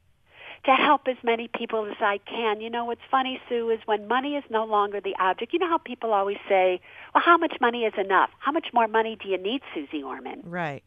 to 0.64 0.72
help 0.74 1.08
as 1.08 1.16
many 1.22 1.48
people 1.48 1.86
as 1.86 1.96
I 2.00 2.18
can. 2.18 2.60
You 2.60 2.70
know 2.70 2.84
what's 2.84 3.00
funny, 3.10 3.40
Sue, 3.48 3.70
is 3.70 3.80
when 3.86 4.08
money 4.08 4.36
is 4.36 4.44
no 4.50 4.64
longer 4.64 5.00
the 5.00 5.14
object. 5.18 5.52
You 5.52 5.58
know 5.58 5.68
how 5.68 5.78
people 5.78 6.12
always 6.12 6.38
say, 6.48 6.80
"Well, 7.14 7.22
how 7.24 7.36
much 7.36 7.60
money 7.60 7.84
is 7.84 7.94
enough? 7.96 8.30
How 8.38 8.52
much 8.52 8.68
more 8.72 8.88
money 8.88 9.16
do 9.16 9.28
you 9.28 9.38
need, 9.38 9.62
Suze 9.74 10.02
Orman?" 10.02 10.42
Right. 10.44 10.82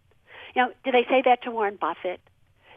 You 0.56 0.64
know, 0.64 0.72
do 0.84 0.92
they 0.92 1.06
say 1.06 1.22
that 1.24 1.44
to 1.44 1.52
Warren 1.52 1.78
Buffett? 1.78 2.20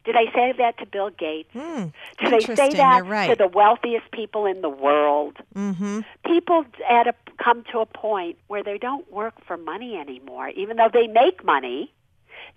Do 0.04 0.12
they 0.12 0.30
say 0.34 0.52
that 0.58 0.78
to 0.78 0.86
Bill 0.86 1.10
Gates? 1.10 1.52
Mm, 1.54 1.92
do 2.18 2.30
they 2.30 2.40
say 2.40 2.74
that 2.74 3.06
right. 3.06 3.30
to 3.30 3.36
the 3.36 3.48
wealthiest 3.48 4.10
people 4.10 4.44
in 4.44 4.60
the 4.60 4.68
world? 4.68 5.38
Mm-hmm. 5.54 6.00
People 6.26 6.66
at 6.88 7.06
a, 7.06 7.14
come 7.42 7.64
to 7.72 7.78
a 7.78 7.86
point 7.86 8.36
where 8.46 8.62
they 8.62 8.76
don't 8.76 9.10
work 9.10 9.34
for 9.46 9.56
money 9.56 9.96
anymore, 9.96 10.50
even 10.50 10.76
though 10.76 10.90
they 10.92 11.06
make 11.06 11.42
money. 11.42 11.90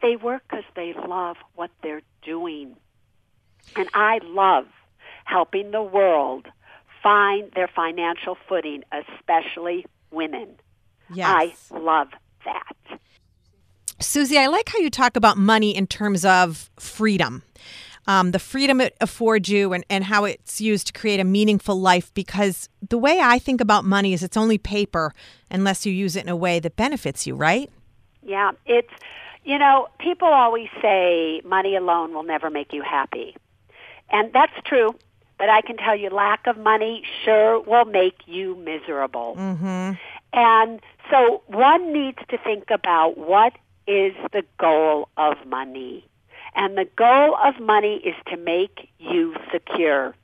They 0.01 0.17
work 0.17 0.43
because 0.49 0.65
they 0.75 0.93
love 0.93 1.37
what 1.55 1.71
they're 1.81 2.01
doing. 2.21 2.75
And 3.75 3.89
I 3.93 4.19
love 4.23 4.65
helping 5.25 5.71
the 5.71 5.81
world 5.81 6.47
find 7.03 7.51
their 7.53 7.67
financial 7.67 8.37
footing, 8.47 8.83
especially 8.91 9.85
women. 10.11 10.55
Yes. 11.13 11.69
I 11.71 11.77
love 11.77 12.09
that. 12.45 12.99
Suze, 13.99 14.33
I 14.33 14.47
like 14.47 14.69
how 14.69 14.79
you 14.79 14.89
talk 14.89 15.15
about 15.15 15.37
money 15.37 15.75
in 15.75 15.87
terms 15.87 16.23
of 16.23 16.69
freedom. 16.79 17.43
Um, 18.09 18.31
the 18.31 18.39
freedom 18.39 18.79
it 18.79 18.95
affords 19.01 19.49
you 19.49 19.73
and, 19.73 19.85
and 19.89 20.05
how 20.05 20.23
it's 20.23 20.61
used 20.61 20.87
to 20.87 20.93
create 20.93 21.19
a 21.19 21.25
meaningful 21.25 21.79
life 21.79 22.13
because 22.13 22.69
the 22.87 22.97
way 22.97 23.19
I 23.19 23.37
think 23.37 23.59
about 23.59 23.83
money 23.83 24.13
is 24.13 24.23
it's 24.23 24.37
only 24.37 24.57
paper 24.57 25.13
unless 25.51 25.85
you 25.85 25.91
use 25.91 26.15
it 26.15 26.23
in 26.23 26.29
a 26.29 26.35
way 26.35 26.59
that 26.59 26.77
benefits 26.77 27.27
you, 27.27 27.35
right? 27.35 27.69
Yeah, 28.23 28.51
it's 28.65 28.93
you 29.43 29.57
know, 29.57 29.87
people 29.99 30.27
always 30.27 30.67
say 30.81 31.41
money 31.45 31.77
alone 31.77 32.13
will 32.13 32.23
never 32.23 32.49
make 32.49 32.73
you 32.73 32.81
happy. 32.81 33.35
And 34.09 34.31
that's 34.33 34.53
true, 34.65 34.95
but 35.37 35.49
I 35.49 35.61
can 35.61 35.77
tell 35.77 35.95
you 35.95 36.09
lack 36.09 36.47
of 36.47 36.57
money 36.57 37.03
sure 37.23 37.59
will 37.59 37.85
make 37.85 38.19
you 38.25 38.55
miserable. 38.55 39.35
Mm-hmm. 39.37 39.93
And 40.33 40.81
so 41.09 41.41
one 41.47 41.93
needs 41.93 42.19
to 42.29 42.37
think 42.37 42.69
about 42.69 43.17
what 43.17 43.53
is 43.87 44.13
the 44.33 44.43
goal 44.59 45.09
of 45.17 45.37
money. 45.47 46.05
And 46.55 46.77
the 46.77 46.87
goal 46.95 47.35
of 47.43 47.59
money 47.59 47.97
is 47.97 48.15
to 48.27 48.37
make 48.37 48.89
you 48.99 49.35
secure 49.51 50.15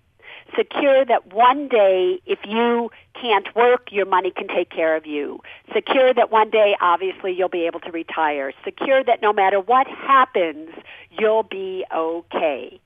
secure 0.56 1.06
that 1.06 1.34
one 1.34 1.68
day 1.68 2.20
if 2.26 2.40
you 2.46 2.92
can't 3.20 3.54
work, 3.56 3.92
your 3.92 4.06
money 4.06 4.32
can 4.32 4.48
take 4.48 4.70
care 4.70 4.96
of 4.96 5.06
you. 5.06 5.42
Secure 5.74 6.14
that 6.14 6.32
one 6.32 6.50
day, 6.50 6.76
obviously, 6.82 7.34
you'll 7.34 7.50
be 7.50 7.66
able 7.66 7.80
to 7.82 7.92
retire. 7.92 8.52
Secure 8.64 9.04
that 9.04 9.22
no 9.22 9.34
matter 9.34 9.60
what 9.60 9.88
happens, 9.88 10.70
you'll 11.12 11.44
be 11.44 11.86
okay. 11.94 12.80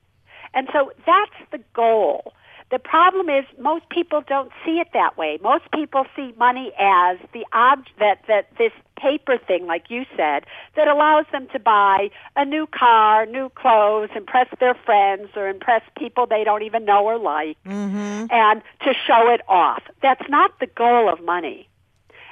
And 0.54 0.68
so 0.72 0.92
that's 1.06 1.50
the 1.50 1.60
goal. 1.74 2.32
The 2.70 2.78
problem 2.78 3.30
is 3.30 3.46
most 3.58 3.88
people 3.88 4.22
don't 4.26 4.50
see 4.64 4.78
it 4.78 4.88
that 4.92 5.16
way. 5.16 5.38
Most 5.42 5.64
people 5.72 6.04
see 6.14 6.34
money 6.36 6.70
as 6.78 7.16
the 7.32 7.46
object 7.52 7.98
that, 7.98 8.20
that 8.28 8.48
this 8.58 8.72
paper 8.98 9.38
thing, 9.38 9.66
like 9.66 9.84
you 9.88 10.04
said, 10.16 10.44
that 10.76 10.86
allows 10.86 11.24
them 11.32 11.48
to 11.52 11.58
buy 11.58 12.10
a 12.36 12.44
new 12.44 12.66
car, 12.66 13.24
new 13.24 13.48
clothes, 13.48 14.10
impress 14.14 14.48
their 14.60 14.74
friends 14.74 15.30
or 15.34 15.48
impress 15.48 15.82
people 15.96 16.26
they 16.26 16.44
don't 16.44 16.62
even 16.62 16.84
know 16.84 17.04
or 17.04 17.16
like, 17.16 17.56
mm-hmm. 17.64 18.26
and 18.30 18.62
to 18.82 18.92
show 19.06 19.30
it 19.30 19.40
off. 19.48 19.82
That's 20.02 20.28
not 20.28 20.58
the 20.60 20.66
goal 20.66 21.10
of 21.10 21.24
money. 21.24 21.68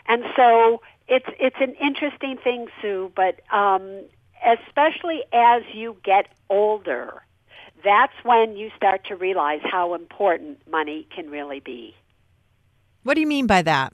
And 0.06 0.22
so 0.36 0.82
it's 1.08 1.26
it's 1.40 1.56
an 1.60 1.74
interesting 1.74 2.36
thing, 2.36 2.68
Sue, 2.82 3.10
but 3.16 3.40
um, 3.52 4.02
especially 4.44 5.22
as 5.32 5.62
you 5.72 5.96
get 6.04 6.26
older, 6.50 7.22
that's 7.86 8.12
when 8.24 8.56
you 8.56 8.70
start 8.76 9.04
to 9.06 9.16
realize 9.16 9.60
how 9.62 9.94
important 9.94 10.58
money 10.68 11.06
can 11.14 11.30
really 11.30 11.60
be. 11.60 11.94
What 13.04 13.14
do 13.14 13.20
you 13.20 13.26
mean 13.26 13.46
by 13.46 13.62
that? 13.62 13.92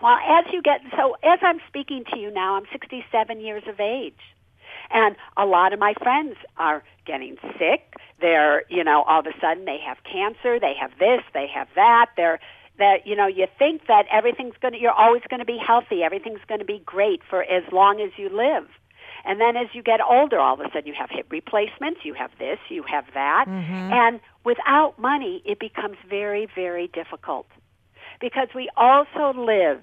Well, 0.00 0.16
as 0.16 0.44
you 0.52 0.62
get, 0.62 0.80
so 0.96 1.16
as 1.22 1.40
I'm 1.42 1.60
speaking 1.68 2.04
to 2.12 2.18
you 2.18 2.30
now, 2.30 2.54
I'm 2.54 2.64
67 2.72 3.40
years 3.40 3.64
of 3.66 3.80
age. 3.80 4.14
And 4.92 5.16
a 5.36 5.44
lot 5.44 5.72
of 5.72 5.78
my 5.78 5.94
friends 6.02 6.36
are 6.56 6.82
getting 7.04 7.36
sick. 7.58 7.94
They're, 8.20 8.64
you 8.68 8.82
know, 8.82 9.02
all 9.02 9.20
of 9.20 9.26
a 9.26 9.38
sudden 9.40 9.64
they 9.64 9.78
have 9.84 9.98
cancer, 10.04 10.58
they 10.58 10.74
have 10.80 10.92
this, 10.98 11.22
they 11.34 11.48
have 11.52 11.68
that. 11.74 12.10
They're, 12.16 12.40
that 12.78 13.06
you 13.06 13.14
know 13.14 13.26
you 13.26 13.46
think 13.58 13.86
that 13.88 14.06
everything's 14.10 14.54
going 14.62 14.72
to 14.72 14.80
you're 14.80 14.90
always 14.90 15.22
going 15.28 15.40
to 15.40 15.44
be 15.44 15.58
healthy 15.58 16.02
everything's 16.02 16.40
going 16.48 16.60
to 16.60 16.64
be 16.64 16.82
great 16.86 17.20
for 17.28 17.42
as 17.42 17.62
long 17.72 18.00
as 18.00 18.10
you 18.16 18.30
live 18.30 18.66
and 19.24 19.40
then 19.40 19.56
as 19.56 19.68
you 19.72 19.82
get 19.82 20.00
older 20.00 20.38
all 20.38 20.54
of 20.54 20.60
a 20.60 20.64
sudden 20.72 20.86
you 20.86 20.94
have 20.94 21.10
hip 21.10 21.26
replacements 21.30 22.00
you 22.04 22.14
have 22.14 22.30
this 22.38 22.58
you 22.68 22.82
have 22.82 23.04
that 23.14 23.46
mm-hmm. 23.48 23.92
and 23.92 24.20
without 24.44 24.98
money 24.98 25.42
it 25.44 25.58
becomes 25.58 25.96
very 26.08 26.46
very 26.54 26.88
difficult 26.88 27.46
because 28.20 28.48
we 28.54 28.68
also 28.76 29.32
live 29.38 29.80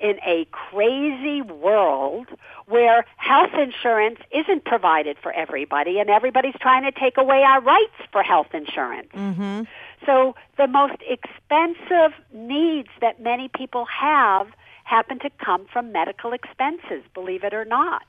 in 0.00 0.18
a 0.26 0.46
crazy 0.50 1.42
world 1.42 2.26
where 2.66 3.04
health 3.16 3.52
insurance 3.54 4.18
isn't 4.32 4.64
provided 4.64 5.16
for 5.22 5.30
everybody 5.32 5.98
and 5.98 6.08
everybody's 6.08 6.54
trying 6.60 6.82
to 6.82 6.92
take 6.92 7.18
away 7.18 7.42
our 7.42 7.60
rights 7.60 7.94
for 8.10 8.22
health 8.22 8.48
insurance. 8.54 9.10
Mm-hmm. 9.14 9.62
So 10.06 10.34
the 10.56 10.66
most 10.66 10.96
expensive 11.06 12.18
needs 12.32 12.88
that 13.00 13.20
many 13.20 13.48
people 13.48 13.84
have 13.84 14.48
happen 14.84 15.18
to 15.20 15.30
come 15.44 15.66
from 15.70 15.92
medical 15.92 16.32
expenses, 16.32 17.02
believe 17.12 17.44
it 17.44 17.52
or 17.52 17.64
not. 17.64 18.02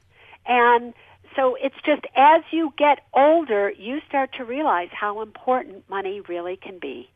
And 0.46 0.94
so 1.36 1.56
it's 1.62 1.76
just 1.86 2.02
as 2.16 2.42
you 2.52 2.74
get 2.78 3.00
older, 3.14 3.72
you 3.72 4.00
start 4.08 4.32
to 4.38 4.44
realize 4.44 4.90
how 4.92 5.22
important 5.22 5.90
money 5.90 6.22
really 6.28 6.58
can 6.58 6.80
be. 6.80 7.10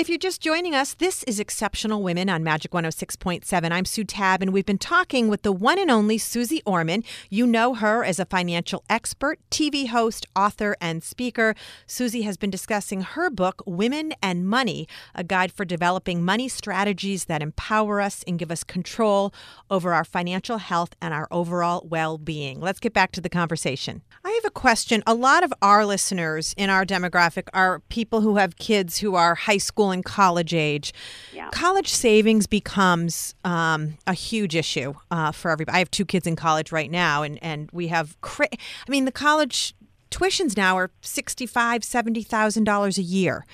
If 0.00 0.08
you're 0.08 0.16
just 0.16 0.40
joining 0.40 0.74
us, 0.74 0.94
this 0.94 1.22
is 1.24 1.38
Exceptional 1.38 2.02
Women 2.02 2.30
on 2.30 2.42
Magic 2.42 2.70
106.7. 2.70 3.70
I'm 3.70 3.84
Sue 3.84 4.02
Tab, 4.02 4.40
and 4.40 4.50
we've 4.50 4.64
been 4.64 4.78
talking 4.78 5.28
with 5.28 5.42
the 5.42 5.52
one 5.52 5.78
and 5.78 5.90
only 5.90 6.16
Suze 6.16 6.58
Orman. 6.64 7.04
You 7.28 7.46
know 7.46 7.74
her 7.74 8.02
as 8.02 8.18
a 8.18 8.24
financial 8.24 8.82
expert, 8.88 9.38
TV 9.50 9.88
host, 9.88 10.24
author, 10.34 10.74
and 10.80 11.04
speaker. 11.04 11.54
Suze 11.86 12.14
has 12.14 12.38
been 12.38 12.48
discussing 12.48 13.02
her 13.02 13.28
book, 13.28 13.62
Women 13.66 14.14
and 14.22 14.48
Money, 14.48 14.88
a 15.14 15.22
guide 15.22 15.52
for 15.52 15.66
developing 15.66 16.24
money 16.24 16.48
strategies 16.48 17.26
that 17.26 17.42
empower 17.42 18.00
us 18.00 18.24
and 18.26 18.38
give 18.38 18.50
us 18.50 18.64
control 18.64 19.34
over 19.68 19.92
our 19.92 20.04
financial 20.04 20.56
health 20.56 20.96
and 21.02 21.12
our 21.12 21.28
overall 21.30 21.86
well 21.86 22.16
being. 22.16 22.58
Let's 22.58 22.80
get 22.80 22.94
back 22.94 23.12
to 23.12 23.20
the 23.20 23.28
conversation. 23.28 24.00
I 24.24 24.30
have 24.30 24.46
a 24.46 24.50
question. 24.50 25.02
A 25.06 25.12
lot 25.12 25.44
of 25.44 25.52
our 25.60 25.84
listeners 25.84 26.54
in 26.56 26.70
our 26.70 26.86
demographic 26.86 27.48
are 27.52 27.80
people 27.90 28.22
who 28.22 28.36
have 28.36 28.56
kids 28.56 29.00
who 29.00 29.14
are 29.14 29.34
high 29.34 29.58
school 29.58 29.89
and 29.90 30.04
college 30.04 30.54
age. 30.54 30.92
Yeah. 31.34 31.48
College 31.50 31.88
savings 31.88 32.46
becomes 32.46 33.34
um, 33.44 33.98
a 34.06 34.14
huge 34.14 34.54
issue 34.54 34.94
uh, 35.10 35.32
for 35.32 35.50
everybody. 35.50 35.76
I 35.76 35.78
have 35.78 35.90
two 35.90 36.04
kids 36.04 36.26
in 36.26 36.36
college 36.36 36.72
right 36.72 36.90
now, 36.90 37.22
and, 37.22 37.38
and 37.42 37.68
we 37.72 37.88
have, 37.88 38.20
cra- 38.20 38.48
I 38.52 38.90
mean, 38.90 39.04
the 39.04 39.12
college 39.12 39.74
tuitions 40.10 40.56
now 40.56 40.76
are 40.76 40.90
sixty-five, 41.02 41.84
seventy 41.84 42.22
thousand 42.22 42.64
dollars 42.64 42.98
a 42.98 43.02
year. 43.02 43.46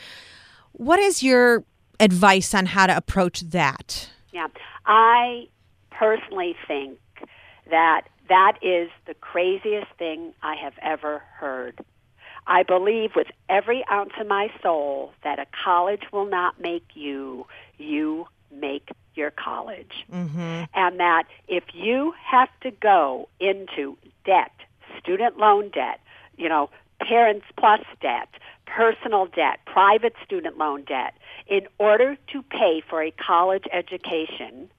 What 0.73 0.99
is 0.99 1.23
your 1.23 1.65
advice 2.01 2.55
on 2.55 2.67
how 2.67 2.87
to 2.87 2.97
approach 2.97 3.41
that? 3.41 4.11
Yeah. 4.33 4.49
I 4.87 5.49
personally 5.91 6.55
think 6.69 6.99
that 7.71 8.03
that 8.29 8.59
is 8.63 8.91
the 9.07 9.15
craziest 9.15 9.91
thing 9.99 10.35
I 10.43 10.55
have 10.57 10.75
ever 10.83 11.23
heard. 11.39 11.85
I 12.47 12.63
believe 12.63 13.11
with 13.17 13.29
every 13.49 13.85
ounce 13.91 14.13
of 14.21 14.27
my 14.27 14.51
soul 14.63 15.13
that 15.25 15.39
a 15.39 15.47
college 15.65 16.03
will 16.13 16.27
not 16.27 16.61
make 16.61 16.87
you, 16.95 17.47
you 17.79 18.27
make 18.51 18.91
your 19.15 19.31
college. 19.31 20.05
Mm-hmm. 20.13 20.65
And 20.75 21.01
that 21.01 21.25
if 21.49 21.65
you 21.73 22.15
have 22.25 22.49
to 22.63 22.71
go 22.71 23.29
into 23.41 23.97
debt, 24.25 24.53
student 24.99 25.39
loan 25.39 25.71
debt, 25.71 26.01
you 26.37 26.49
know, 26.49 26.71
parents 27.01 27.47
plus 27.59 27.81
debt, 28.01 28.29
personal 28.67 29.27
debt, 29.27 29.61
private 29.67 30.15
student 30.25 30.59
loan 30.59 30.85
debt, 30.85 31.15
in 31.47 31.63
order 31.79 32.17
to 32.33 32.43
pay 32.43 32.83
for 32.89 33.03
a 33.03 33.11
college 33.11 33.65
education, 33.73 34.71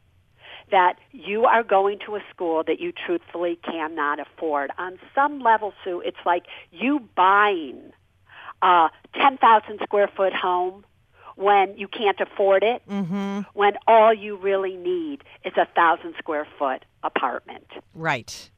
that 0.71 0.97
you 1.11 1.45
are 1.45 1.63
going 1.63 1.99
to 2.05 2.15
a 2.15 2.23
school 2.29 2.63
that 2.63 2.79
you 2.79 2.91
truthfully 2.91 3.57
cannot 3.63 4.19
afford. 4.19 4.71
On 4.77 4.99
some 5.15 5.39
level, 5.39 5.73
Sue, 5.83 6.01
it's 6.01 6.17
like 6.25 6.45
you 6.71 7.07
buying 7.15 7.91
a 8.61 8.89
10,000 9.13 9.79
square 9.83 10.09
foot 10.15 10.33
home 10.33 10.85
when 11.35 11.77
you 11.77 11.87
can't 11.87 12.19
afford 12.19 12.63
it, 12.63 12.81
mm-hmm. 12.89 13.41
when 13.53 13.73
all 13.87 14.13
you 14.13 14.35
really 14.35 14.75
need 14.75 15.23
is 15.45 15.53
a 15.55 15.67
thousand 15.75 16.15
square 16.17 16.47
foot 16.57 16.83
apartment. 17.03 17.67
Right. 17.93 18.49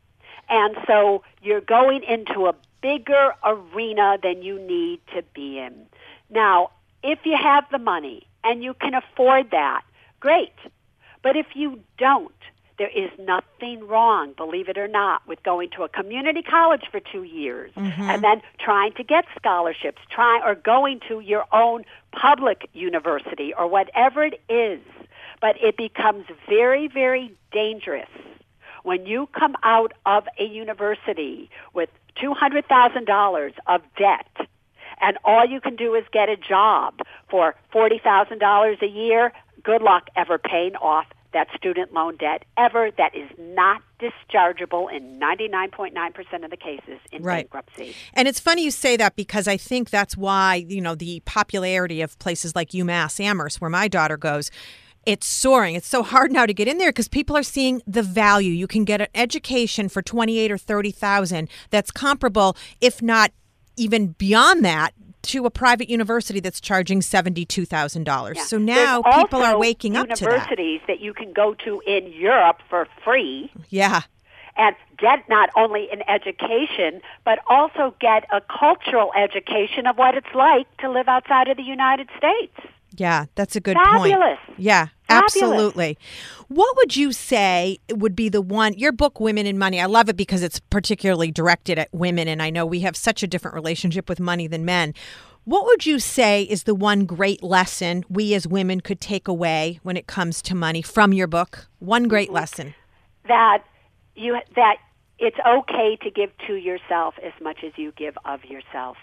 And 0.48 0.78
so 0.88 1.24
you're 1.42 1.62
going 1.62 2.04
into 2.04 2.48
a 2.48 2.56
bigger 2.82 3.34
arena 3.46 4.18
than 4.24 4.42
you 4.42 4.60
need 4.60 5.02
to 5.14 5.24
be 5.34 5.60
in. 5.60 5.88
Now, 6.30 6.72
if 7.04 7.20
you 7.26 7.36
have 7.36 7.66
the 7.72 7.80
money 7.80 8.28
and 8.44 8.64
you 8.64 8.74
can 8.74 8.94
afford 8.94 9.52
that, 9.52 9.84
great. 10.20 10.54
But 11.22 11.36
if 11.36 11.48
you 11.54 11.80
don't, 11.98 12.32
there 12.78 12.90
is 12.90 13.12
nothing 13.20 13.86
wrong, 13.86 14.34
believe 14.38 14.70
it 14.70 14.78
or 14.78 14.88
not, 14.88 15.28
with 15.28 15.44
going 15.44 15.70
to 15.72 15.84
a 15.84 15.90
community 15.90 16.42
college 16.42 16.84
for 16.90 17.02
two 17.02 17.24
years 17.24 17.72
mm-hmm. 17.76 18.02
and 18.02 18.24
then 18.24 18.42
trying 18.58 18.94
to 18.94 19.04
get 19.04 19.26
scholarships, 19.38 20.02
trying 20.10 20.42
or 20.44 20.56
going 20.56 21.02
to 21.10 21.20
your 21.20 21.46
own 21.52 21.84
public 22.14 22.70
university 22.74 23.54
or 23.54 23.68
whatever 23.68 24.24
it 24.24 24.42
is. 24.48 24.80
But 25.42 25.62
it 25.62 25.76
becomes 25.76 26.26
very, 26.48 26.88
very 26.88 27.34
dangerous 27.52 28.10
when 28.84 29.06
you 29.06 29.28
come 29.38 29.56
out 29.64 29.94
of 30.06 30.26
a 30.40 30.46
university 30.46 31.50
with 31.74 31.90
$200,000 32.22 33.52
of 33.68 33.82
debt 33.98 34.48
and 35.02 35.18
all 35.24 35.46
you 35.46 35.62
can 35.62 35.76
do 35.76 35.96
is 35.96 36.04
get 36.12 36.30
a 36.30 36.36
job 36.36 37.00
for 37.30 37.56
$40,000 37.74 38.82
a 38.82 38.88
year, 38.88 39.32
good 39.64 39.82
luck 39.82 40.10
ever 40.16 40.38
paying 40.38 40.76
off 40.76 41.06
that 41.32 41.48
student 41.56 41.94
loan 41.94 42.18
debt 42.18 42.44
ever 42.58 42.90
that 42.98 43.16
is 43.16 43.30
not 43.38 43.82
dischargeable 44.02 44.92
in 44.92 45.20
99.9% 45.20 46.44
of 46.44 46.50
the 46.50 46.58
cases 46.58 47.00
in 47.12 47.22
Right. 47.22 47.50
bankruptcy. 47.50 47.96
And 48.16 48.28
it's 48.28 48.40
funny 48.40 48.64
you 48.64 48.72
say 48.72 48.98
that 48.98 49.16
because 49.16 49.48
I 49.48 49.56
think 49.56 49.92
that's 49.92 50.18
why, 50.18 50.66
you 50.68 50.82
know, 50.82 50.96
the 50.96 51.20
popularity 51.26 52.02
of 52.02 52.18
places 52.18 52.56
like 52.56 52.70
UMass 52.70 53.20
Amherst, 53.20 53.62
where 53.62 53.70
my 53.70 53.88
daughter 53.88 54.18
goes, 54.18 54.50
it's 55.06 55.28
soaring. 55.28 55.76
It's 55.76 55.88
so 55.88 56.04
hard 56.04 56.32
now 56.32 56.46
to 56.46 56.54
get 56.54 56.68
in 56.68 56.78
there 56.78 56.90
because 56.90 57.08
people 57.08 57.38
are 57.38 57.44
seeing 57.44 57.82
the 57.86 58.04
value. 58.04 58.52
You 58.52 58.68
can 58.68 58.84
get 58.84 59.02
an 59.02 59.08
education 59.14 59.88
for 59.88 60.02
28 60.02 60.52
or 60.52 60.58
30,000 60.58 61.48
that's 61.70 61.92
comparable, 61.92 62.58
if 62.82 63.02
not 63.02 63.32
even 63.78 64.08
beyond 64.18 64.66
that, 64.66 64.94
to 65.24 65.46
a 65.46 65.50
private 65.52 65.90
university 65.90 66.40
that's 66.40 66.62
charging 66.62 67.02
$72,000. 67.02 68.36
Yeah. 68.36 68.44
So 68.44 68.58
now 68.58 69.02
There's 69.02 69.16
people 69.18 69.42
are 69.44 69.58
waking 69.58 69.96
up 69.98 70.08
to 70.10 70.16
that. 70.16 70.22
Universities 70.22 70.82
that 70.88 71.00
you 71.00 71.14
can 71.14 71.34
go 71.34 71.54
to 71.66 71.82
in 71.86 72.12
Europe 72.14 72.58
for 72.70 72.88
free. 73.04 73.52
Yeah. 73.70 74.02
and 74.58 74.76
get 74.98 75.28
not 75.30 75.50
only 75.56 75.90
an 75.92 76.02
education, 76.10 77.02
but 77.24 77.40
also 77.48 77.96
get 78.02 78.26
a 78.34 78.42
cultural 78.42 79.12
education 79.16 79.88
of 79.88 79.98
what 79.98 80.16
it's 80.16 80.34
like 80.36 80.68
to 80.78 80.90
live 80.90 81.08
outside 81.08 81.48
of 81.48 81.56
the 81.56 81.64
United 81.64 82.10
States. 82.18 82.54
Yeah, 82.98 83.26
that's 83.36 83.56
a 83.56 83.62
good 83.62 83.78
Fabulous. 83.78 84.38
point. 84.46 84.60
Yeah, 84.60 84.88
Fabulous. 85.10 85.36
absolutely. 85.36 85.98
What 86.48 86.76
would 86.78 86.96
you 86.96 87.12
say 87.12 87.80
would 87.90 88.16
be 88.16 88.30
the 88.30 88.42
one 88.42 88.74
your 88.74 88.92
book 88.92 89.20
Women 89.20 89.46
in 89.46 89.58
Money? 89.58 89.82
I 89.82 89.86
love 89.86 90.10
it 90.10 90.18
because 90.18 90.42
it's 90.42 90.60
particularly 90.60 91.32
directed 91.32 91.78
at 91.78 91.90
women 91.92 92.28
and 92.28 92.42
I 92.42 92.50
know 92.50 92.66
we 92.66 92.80
have 92.82 92.96
such 92.96 93.24
a 93.24 93.28
different 93.28 93.56
relationship 93.56 94.08
with 94.08 94.20
money 94.20 94.48
than 94.48 94.66
men. 94.66 94.94
What 95.46 95.66
would 95.66 95.86
you 95.86 96.00
say 96.00 96.44
is 96.44 96.64
the 96.64 96.76
one 96.76 97.06
great 97.06 97.42
lesson 97.42 98.04
we 98.10 98.34
as 98.34 98.48
women 98.48 98.82
could 98.82 99.02
take 99.02 99.28
away 99.28 99.80
when 99.84 99.98
it 99.98 100.06
comes 100.06 100.42
to 100.44 100.56
money 100.56 100.82
from 100.82 101.12
your 101.12 101.28
book? 101.28 101.68
One 101.80 102.08
great 102.08 102.28
mm-hmm. 102.28 102.36
lesson. 102.36 102.76
That 103.28 103.64
you 104.16 104.38
that 104.56 104.78
it's 105.18 105.38
okay 105.46 105.98
to 106.04 106.12
give 106.12 106.32
to 106.48 106.54
yourself 106.54 107.16
as 107.24 107.34
much 107.42 107.64
as 107.64 107.74
you 107.78 107.92
give 107.94 108.18
of 108.26 108.46
yourself. 108.46 108.98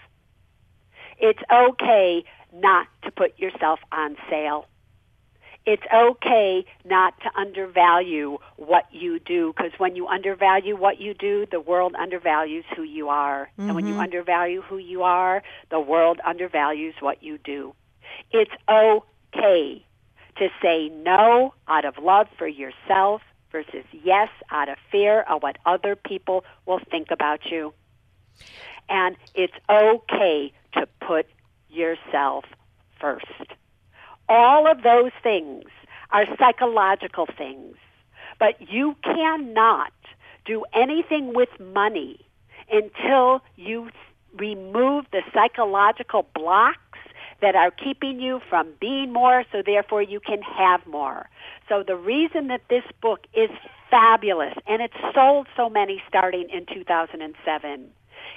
It's 1.19 1.41
okay 1.51 2.23
not 2.53 2.87
to 3.03 3.11
put 3.11 3.37
yourself 3.39 3.79
on 3.91 4.15
sale. 4.29 4.67
It's 5.67 5.83
okay 5.93 6.63
not 6.85 7.19
to 7.23 7.29
undervalue 7.37 8.37
what 8.55 8.85
you 8.89 9.19
do 9.19 9.53
because 9.53 9.73
when 9.77 9.97
you 9.97 10.07
undervalue 10.07 10.77
what 10.77 11.01
you 11.01 11.13
do, 11.13 11.45
the 11.51 11.59
world 11.59 11.93
undervalues 11.99 12.63
who 12.73 12.83
you 12.83 13.09
are. 13.09 13.49
And 13.57 13.75
when 13.75 13.85
you 13.85 13.91
mm-hmm. 13.91 14.03
undervalue 14.03 14.61
who 14.61 14.77
you 14.77 15.03
are, 15.03 15.43
the 15.69 15.81
world 15.81 16.21
undervalues 16.25 16.95
what 17.01 17.21
you 17.21 17.37
do. 17.37 17.75
It's 18.31 18.51
okay 18.69 19.85
to 20.37 20.47
say 20.61 20.87
no 20.87 21.53
out 21.67 21.83
of 21.83 21.97
love 21.97 22.27
for 22.37 22.47
yourself 22.47 23.21
versus 23.51 23.83
yes 23.91 24.29
out 24.49 24.69
of 24.69 24.77
fear 24.89 25.23
of 25.23 25.43
what 25.43 25.57
other 25.65 25.97
people 25.97 26.45
will 26.65 26.79
think 26.89 27.11
about 27.11 27.45
you. 27.51 27.73
And 28.87 29.17
it's 29.35 29.53
okay 29.69 30.53
to 30.75 30.87
put 31.01 31.25
yourself 31.69 32.45
first. 33.01 33.25
All 34.29 34.69
of 34.69 34.83
those 34.83 35.11
things 35.23 35.65
are 36.11 36.25
psychological 36.37 37.27
things, 37.37 37.75
but 38.39 38.71
you 38.71 38.95
cannot 39.03 39.93
do 40.45 40.63
anything 40.73 41.33
with 41.33 41.49
money 41.59 42.19
until 42.71 43.41
you 43.55 43.89
remove 44.37 45.05
the 45.11 45.21
psychological 45.33 46.25
blocks 46.33 46.99
that 47.41 47.55
are 47.55 47.71
keeping 47.71 48.19
you 48.19 48.41
from 48.49 48.69
being 48.79 49.13
more 49.13 49.43
so 49.51 49.61
therefore 49.65 50.01
you 50.01 50.19
can 50.19 50.41
have 50.41 50.85
more. 50.87 51.29
So 51.69 51.83
the 51.83 51.95
reason 51.95 52.47
that 52.47 52.61
this 52.69 52.83
book 53.01 53.27
is 53.33 53.49
fabulous 53.89 54.55
and 54.67 54.81
it 54.81 54.91
sold 55.13 55.47
so 55.55 55.69
many 55.69 56.01
starting 56.07 56.49
in 56.49 56.65
2007 56.65 57.89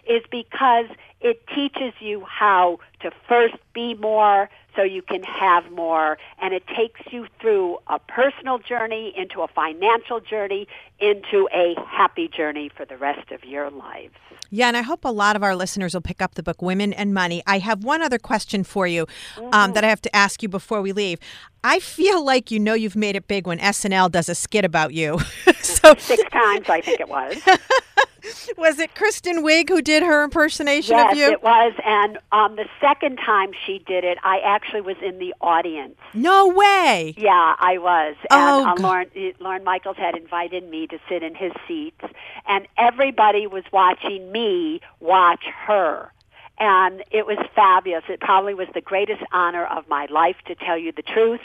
is 0.09 0.23
because 0.31 0.87
it 1.21 1.47
teaches 1.55 1.93
you 2.01 2.25
how 2.25 2.79
to 3.01 3.11
first 3.29 3.57
be 3.75 3.95
more 3.95 4.49
so 4.77 4.83
you 4.83 5.03
can 5.03 5.23
have 5.25 5.71
more 5.73 6.17
and 6.41 6.55
it 6.55 6.63
takes 6.69 7.01
you 7.11 7.27
through 7.41 7.77
a 7.89 7.99
personal 7.99 8.59
journey 8.59 9.13
into 9.17 9.43
a 9.43 9.49
financial 9.49 10.21
journey 10.21 10.67
into 11.01 11.49
a 11.53 11.75
happy 11.87 12.29
journey 12.29 12.71
for 12.75 12.85
the 12.85 12.97
rest 12.97 13.33
of 13.33 13.45
your 13.45 13.71
lives. 13.71 14.15
Yeah, 14.51 14.69
and 14.69 14.77
I 14.77 14.83
hope 14.83 15.05
a 15.05 15.13
lot 15.13 15.37
of 15.37 15.43
our 15.43 15.55
listeners 15.57 15.95
will 15.95 16.01
pick 16.01 16.23
up 16.23 16.35
the 16.35 16.43
book 16.43 16.63
Women 16.63 16.93
and 16.93 17.13
Money. 17.15 17.43
I 17.47 17.59
have 17.59 17.85
one 17.85 18.03
other 18.03 18.19
question 18.19 18.65
for 18.65 18.87
you 18.87 19.07
um, 19.37 19.51
Mm-hmm. 19.51 19.73
that 19.75 19.85
I 19.85 19.89
have 19.89 20.03
to 20.03 20.17
ask 20.17 20.43
you 20.43 20.49
before 20.49 20.81
we 20.83 20.93
leave. 20.93 21.19
I 21.63 21.79
feel 21.79 22.25
like 22.25 22.51
you 22.51 22.59
know 22.59 22.75
you've 22.75 22.97
made 22.97 23.17
it 23.17 23.29
big 23.29 23.47
when 23.47 23.59
SNL 23.59 24.11
does 24.11 24.29
a 24.29 24.35
skit 24.35 24.65
about 24.65 24.95
you. 24.95 25.19
so 25.63 25.95
Six 25.99 26.23
times 26.31 26.69
I 26.69 26.81
think 26.81 27.01
it 27.01 27.09
was. 27.09 27.37
was 28.57 28.79
it 28.79 28.95
Kristen 28.95 29.43
Wiig 29.45 29.69
who 29.69 29.83
did 29.83 30.03
her 30.03 30.23
impersonation 30.25 30.97
yes, 30.97 31.13
of 31.13 31.19
you? 31.19 31.31
it 31.31 31.43
was 31.43 31.73
and 31.85 32.19
um 32.33 32.57
the 32.57 32.67
second 32.81 33.17
time 33.17 33.51
she 33.67 33.79
did 33.87 34.05
it 34.05 34.19
I 34.23 34.39
actually 34.45 34.81
was 34.83 34.97
in 35.03 35.19
the 35.19 35.35
audience. 35.41 35.97
no 36.15 36.49
way. 36.49 37.15
Yeah, 37.17 37.55
I 37.59 37.79
was. 37.79 38.17
And 38.31 38.41
Oh, 38.41 38.63
uh, 38.63 38.75
God. 38.75 38.81
Lauren, 38.81 39.11
Lorne 39.41 39.65
Michaels 39.65 39.97
had 39.97 40.17
invited 40.17 40.69
me 40.69 40.87
to 40.89 40.99
sit 41.09 41.23
in 41.23 41.35
his 41.35 41.53
seats, 41.67 42.01
and 42.47 42.67
everybody 42.77 43.47
was 43.47 43.65
watching 43.73 44.31
me 44.33 44.81
watch 45.01 45.45
her. 45.67 46.13
And 46.59 47.03
it 47.11 47.27
was 47.27 47.39
fabulous. 47.55 48.05
It 48.09 48.21
probably 48.21 48.53
was 48.55 48.69
the 48.75 48.81
greatest 48.83 49.23
honor 49.33 49.65
of 49.65 49.89
my 49.89 50.07
life, 50.11 50.37
to 50.47 50.55
tell 50.55 50.77
you 50.77 50.93
the 50.93 51.03
truth. 51.03 51.41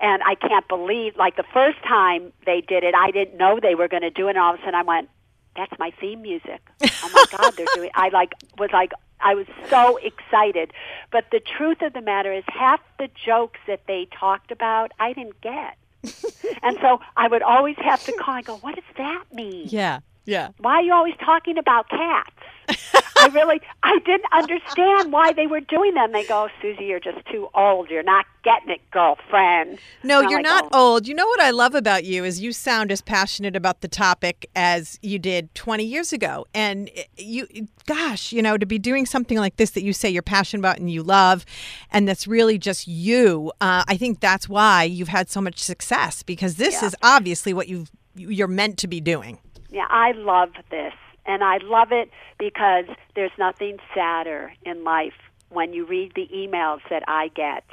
And 0.00 0.22
I 0.22 0.34
can't 0.34 0.66
believe, 0.68 1.16
like 1.16 1.36
the 1.36 1.44
first 1.52 1.78
time 1.82 2.32
they 2.46 2.60
did 2.62 2.82
it, 2.84 2.94
I 2.94 3.10
didn't 3.10 3.36
know 3.36 3.58
they 3.60 3.74
were 3.74 3.88
going 3.88 4.02
to 4.02 4.10
do 4.10 4.28
it. 4.28 4.30
And 4.30 4.38
all 4.38 4.54
of 4.54 4.60
a 4.60 4.62
sudden, 4.62 4.74
I 4.74 4.82
went, 4.82 5.08
"That's 5.56 5.78
my 5.78 5.90
theme 6.00 6.22
music." 6.22 6.60
Oh 6.82 7.10
my 7.12 7.24
God, 7.36 7.54
they're 7.56 7.66
doing. 7.74 7.90
I 7.94 8.08
like 8.10 8.34
was 8.58 8.70
like 8.72 8.92
I 9.20 9.34
was 9.34 9.46
so 9.68 9.96
excited. 9.96 10.72
But 11.10 11.26
the 11.30 11.40
truth 11.40 11.82
of 11.82 11.92
the 11.92 12.00
matter 12.00 12.32
is, 12.32 12.44
half 12.48 12.80
the 12.98 13.08
jokes 13.24 13.60
that 13.66 13.86
they 13.86 14.08
talked 14.18 14.50
about, 14.50 14.92
I 14.98 15.12
didn't 15.12 15.40
get. 15.40 15.76
and 16.62 16.78
so 16.80 17.00
I 17.16 17.28
would 17.28 17.42
always 17.42 17.76
have 17.78 18.04
to 18.04 18.12
call 18.12 18.36
and 18.36 18.46
go, 18.46 18.56
what 18.58 18.74
does 18.74 18.84
that 18.96 19.24
mean? 19.32 19.68
Yeah. 19.68 20.00
Yeah. 20.26 20.48
Why 20.58 20.74
are 20.74 20.82
you 20.82 20.92
always 20.92 21.14
talking 21.24 21.56
about 21.56 21.88
cats? 21.88 22.30
I 23.18 23.28
really, 23.28 23.60
I 23.84 23.98
didn't 24.00 24.26
understand 24.32 25.12
why 25.12 25.32
they 25.32 25.46
were 25.46 25.60
doing 25.60 25.94
that. 25.94 26.06
And 26.06 26.14
they 26.14 26.24
go, 26.26 26.48
Suze, 26.60 26.76
you're 26.80 27.00
just 27.00 27.24
too 27.26 27.48
old. 27.54 27.88
You're 27.90 28.02
not 28.02 28.26
getting 28.42 28.70
it, 28.70 28.80
girlfriend. 28.90 29.78
No, 30.02 30.20
you're 30.20 30.38
like, 30.40 30.44
not 30.44 30.68
"Oh." 30.72 30.94
old. 30.94 31.06
You 31.08 31.14
know 31.14 31.26
what 31.26 31.40
I 31.40 31.50
love 31.50 31.74
about 31.76 32.04
you 32.04 32.24
is 32.24 32.40
you 32.40 32.52
sound 32.52 32.90
as 32.90 33.00
passionate 33.00 33.54
about 33.56 33.80
the 33.80 33.88
topic 33.88 34.50
as 34.56 34.98
you 35.00 35.18
did 35.20 35.54
20 35.54 35.84
years 35.84 36.12
ago. 36.12 36.44
And 36.54 36.90
you 37.16 37.46
gosh, 37.86 38.32
you 38.32 38.42
know, 38.42 38.58
to 38.58 38.66
be 38.66 38.78
doing 38.78 39.06
something 39.06 39.38
like 39.38 39.56
this 39.56 39.70
that 39.70 39.84
you 39.84 39.92
say 39.92 40.10
you're 40.10 40.22
passionate 40.22 40.60
about 40.60 40.78
and 40.78 40.90
you 40.90 41.02
love 41.04 41.46
and 41.92 42.06
that's 42.08 42.26
really 42.26 42.58
just 42.58 42.88
you. 42.88 43.52
Uh, 43.60 43.84
I 43.86 43.96
think 43.96 44.18
that's 44.20 44.48
why 44.48 44.82
you've 44.82 45.08
had 45.08 45.30
so 45.30 45.40
much 45.40 45.58
success 45.62 46.22
because 46.24 46.56
this 46.56 46.82
Yeah. 46.82 46.88
is 46.88 46.96
obviously 47.02 47.54
what 47.54 47.68
you've 47.68 47.90
you're 48.18 48.48
meant 48.48 48.78
to 48.78 48.88
be 48.88 49.00
doing. 49.00 49.38
Yeah, 49.76 49.86
I 49.90 50.12
love 50.12 50.52
this. 50.70 50.94
And 51.26 51.44
I 51.44 51.58
love 51.58 51.92
it 51.92 52.10
because 52.38 52.86
there's 53.14 53.32
nothing 53.38 53.76
sadder 53.94 54.54
in 54.64 54.84
life 54.84 55.12
when 55.50 55.74
you 55.74 55.84
read 55.84 56.12
the 56.14 56.26
emails 56.34 56.80
that 56.88 57.02
I 57.06 57.28
get 57.28 57.64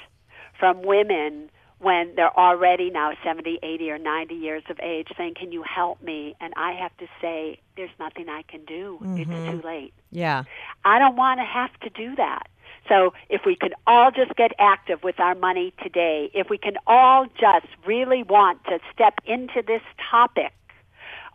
from 0.59 0.81
women 0.81 1.49
when 1.79 2.13
they're 2.15 2.37
already 2.37 2.89
now 2.89 3.13
70, 3.23 3.59
80, 3.63 3.91
or 3.91 3.97
90 3.97 4.35
years 4.35 4.63
of 4.69 4.79
age 4.81 5.07
saying, 5.17 5.35
Can 5.35 5.53
you 5.53 5.63
help 5.63 6.01
me? 6.01 6.35
And 6.41 6.53
I 6.57 6.73
have 6.73 6.95
to 6.97 7.07
say, 7.21 7.59
There's 7.77 7.91
nothing 7.99 8.27
I 8.27 8.41
can 8.49 8.65
do. 8.65 8.99
It's 9.01 9.29
mm-hmm. 9.29 9.61
too 9.61 9.65
late. 9.65 9.93
Yeah. 10.11 10.43
I 10.83 10.99
don't 10.99 11.15
want 11.15 11.39
to 11.39 11.45
have 11.45 11.71
to 11.81 11.89
do 11.89 12.17
that. 12.17 12.47
So 12.89 13.13
if 13.29 13.45
we 13.45 13.55
can 13.55 13.71
all 13.87 14.11
just 14.11 14.35
get 14.35 14.51
active 14.59 15.03
with 15.03 15.21
our 15.21 15.35
money 15.35 15.73
today, 15.81 16.29
if 16.33 16.49
we 16.49 16.57
can 16.57 16.75
all 16.85 17.27
just 17.39 17.67
really 17.85 18.23
want 18.23 18.61
to 18.65 18.79
step 18.93 19.15
into 19.25 19.63
this 19.65 19.81
topic, 20.11 20.51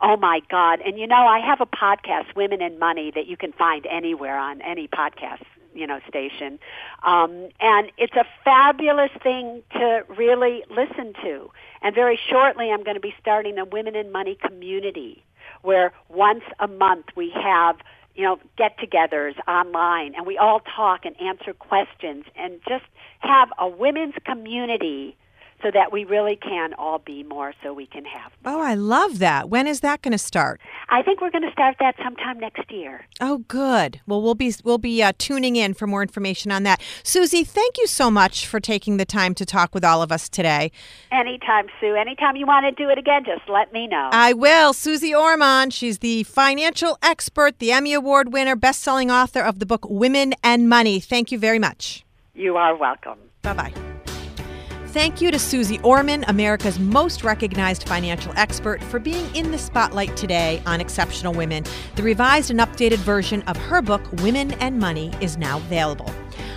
oh 0.00 0.16
my 0.16 0.40
God. 0.50 0.80
And 0.80 0.98
you 0.98 1.06
know, 1.06 1.26
I 1.26 1.38
have 1.40 1.61
a 1.61 1.66
podcast, 1.66 2.34
Women 2.37 2.62
and 2.62 2.78
Money, 2.78 3.11
that 3.14 3.26
you 3.26 3.37
can 3.37 3.52
find 3.52 3.87
anywhere 3.87 4.37
on 4.37 4.61
any 4.62 4.88
podcast, 4.88 5.44
you 5.74 5.87
know, 5.87 6.00
station. 6.08 6.58
Um, 7.02 7.48
and 7.61 7.90
it's 7.96 8.16
a 8.16 8.24
fabulous 8.44 9.11
thing 9.22 9.62
to 9.72 10.04
really 10.08 10.64
listen 10.70 11.14
to. 11.22 11.50
And 11.82 11.94
very 11.94 12.18
shortly 12.28 12.70
I'm 12.70 12.82
going 12.82 12.96
to 12.96 13.00
be 13.00 13.14
starting 13.20 13.58
a 13.58 13.64
Women 13.64 13.96
and 13.96 14.12
Money 14.12 14.37
community 14.40 15.24
where 15.62 15.92
once 16.08 16.44
a 16.61 16.68
month 16.68 17.06
we 17.16 17.30
have 17.30 17.76
you 18.14 18.24
know, 18.24 18.40
get-togethers 18.56 19.37
online, 19.46 20.12
and 20.16 20.26
we 20.26 20.37
all 20.37 20.58
talk 20.58 21.04
and 21.04 21.14
answer 21.20 21.54
questions, 21.54 22.24
and 22.34 22.58
just 22.68 22.84
have 23.20 23.48
a 23.58 23.68
women's 23.68 24.16
community 24.24 25.16
so 25.62 25.71
that 25.73 25.92
we 25.92 26.05
really 26.05 26.37
can 26.37 26.75
all 26.75 26.99
be 26.99 27.23
more, 27.25 27.53
so 27.62 27.73
we 27.73 27.87
can 27.87 28.05
have. 28.05 28.33
Oh, 28.44 28.61
I 28.61 28.75
love 28.75 29.18
that. 29.18 29.49
When 29.49 29.66
is 29.66 29.81
that 29.81 30.03
going 30.03 30.12
to 30.12 30.18
start? 30.18 30.61
I 30.88 31.03
think 31.03 31.21
we're 31.21 31.31
going 31.31 31.42
to 31.42 31.53
start 31.53 31.77
that 31.81 31.97
sometime 32.03 32.38
next 32.38 32.71
year. 32.71 33.07
Oh, 33.21 33.38
good. 33.49 34.01
Well, 34.07 34.23
we'll 34.23 34.35
be 34.35 34.55
we'll 34.64 34.79
be 34.79 35.03
uh, 35.03 35.12
tuning 35.18 35.57
in 35.57 35.75
for 35.75 35.87
more 35.87 36.03
information 36.03 36.51
on 36.53 36.62
that. 36.62 36.81
Suze, 37.03 37.31
thank 37.31 37.79
you 37.79 37.87
so 37.87 38.11
much 38.11 38.47
for 38.47 38.61
taking 38.61 38.97
the 38.97 39.05
time 39.05 39.35
to 39.35 39.44
talk 39.44 39.75
with 39.75 39.85
all 39.85 40.03
of 40.03 40.12
us 40.12 40.29
today. 40.29 40.71
Anytime, 41.11 41.66
Sue. 41.81 41.94
Anytime 41.94 42.37
you 42.37 42.47
want 42.47 42.64
to 42.64 42.73
do 42.73 42.88
it 42.90 42.99
again, 42.99 43.25
just 43.25 43.49
let 43.49 43.73
me 43.73 43.87
know. 43.87 44.11
I 44.12 44.33
will. 44.33 44.73
Suze 44.73 45.12
Orman. 45.12 45.71
She's 45.71 45.99
the 45.99 46.23
financial 46.25 46.99
expert, 47.03 47.59
the 47.59 47.73
Emmy 47.73 47.92
Award 47.92 48.33
winner, 48.33 48.57
best-selling 48.57 49.11
author 49.11 49.40
of 49.40 49.59
the 49.59 49.66
book 49.66 49.87
Women 49.88 50.35
and 50.42 50.68
Money. 50.68 51.01
Thank 51.01 51.33
you 51.33 51.38
very 51.38 51.59
much. 51.59 52.05
you 52.35 52.57
are 52.57 52.77
welcome. 52.77 53.18
Bye 53.42 53.55
bye. 53.55 53.88
Thank 54.98 55.20
you 55.20 55.30
to 55.30 55.38
Suze 55.38 55.78
Orman, 55.84 56.24
America's 56.26 56.80
most 56.80 57.22
recognized 57.22 57.88
financial 57.88 58.32
expert, 58.34 58.82
for 58.82 58.98
being 58.98 59.32
in 59.32 59.52
the 59.52 59.56
spotlight 59.56 60.16
today 60.16 60.61
on 60.66 60.80
Exceptional 60.80 61.32
Women. 61.32 61.62
The 61.94 62.02
revised 62.02 62.50
and 62.50 62.58
updated 62.58 62.96
version 62.96 63.42
of 63.42 63.56
her 63.56 63.80
book, 63.80 64.02
Women 64.14 64.54
and 64.54 64.80
Money, 64.80 65.12
is 65.20 65.38
now 65.38 65.58
available. 65.58 66.12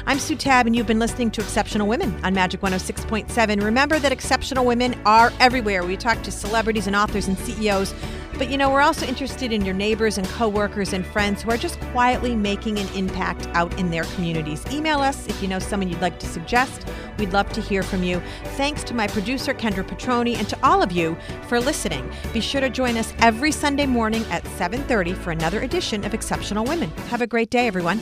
I'm 0.07 0.17
Sue 0.17 0.35
Tab, 0.35 0.65
and 0.65 0.75
you've 0.75 0.87
been 0.87 0.97
listening 0.97 1.29
to 1.31 1.41
Exceptional 1.41 1.87
Women 1.87 2.19
on 2.25 2.33
Magic 2.33 2.61
106.7. 2.61 3.63
Remember 3.63 3.99
that 3.99 4.11
exceptional 4.11 4.65
women 4.65 4.99
are 5.05 5.31
everywhere. 5.39 5.83
We 5.83 5.95
talk 5.95 6.23
to 6.23 6.31
celebrities 6.31 6.87
and 6.87 6.95
authors 6.95 7.27
and 7.27 7.37
CEOs. 7.37 7.93
But 8.41 8.49
you 8.49 8.57
know, 8.57 8.71
we're 8.71 8.81
also 8.81 9.05
interested 9.05 9.51
in 9.51 9.63
your 9.63 9.75
neighbors 9.75 10.17
and 10.17 10.27
coworkers 10.29 10.93
and 10.93 11.05
friends 11.05 11.43
who 11.43 11.51
are 11.51 11.57
just 11.57 11.79
quietly 11.91 12.35
making 12.35 12.79
an 12.79 12.87
impact 12.95 13.47
out 13.53 13.77
in 13.77 13.91
their 13.91 14.05
communities. 14.15 14.65
Email 14.71 14.97
us 14.97 15.27
if 15.27 15.39
you 15.43 15.47
know 15.47 15.59
someone 15.59 15.89
you'd 15.89 16.01
like 16.01 16.17
to 16.17 16.25
suggest. 16.25 16.87
We'd 17.19 17.33
love 17.33 17.53
to 17.53 17.61
hear 17.61 17.83
from 17.83 18.01
you. 18.01 18.19
Thanks 18.57 18.83
to 18.85 18.95
my 18.95 19.05
producer, 19.05 19.53
Kendra 19.53 19.87
Petroni, 19.87 20.37
and 20.37 20.49
to 20.49 20.57
all 20.63 20.81
of 20.81 20.91
you 20.91 21.15
for 21.47 21.59
listening. 21.59 22.11
Be 22.33 22.41
sure 22.41 22.61
to 22.61 22.69
join 22.71 22.97
us 22.97 23.13
every 23.19 23.51
Sunday 23.51 23.85
morning 23.85 24.25
at 24.31 24.43
7:30 24.57 25.13
for 25.13 25.29
another 25.29 25.61
edition 25.61 26.03
of 26.03 26.15
Exceptional 26.15 26.65
Women. 26.65 26.89
Have 27.11 27.21
a 27.21 27.27
great 27.27 27.51
day, 27.51 27.67
everyone. 27.67 28.01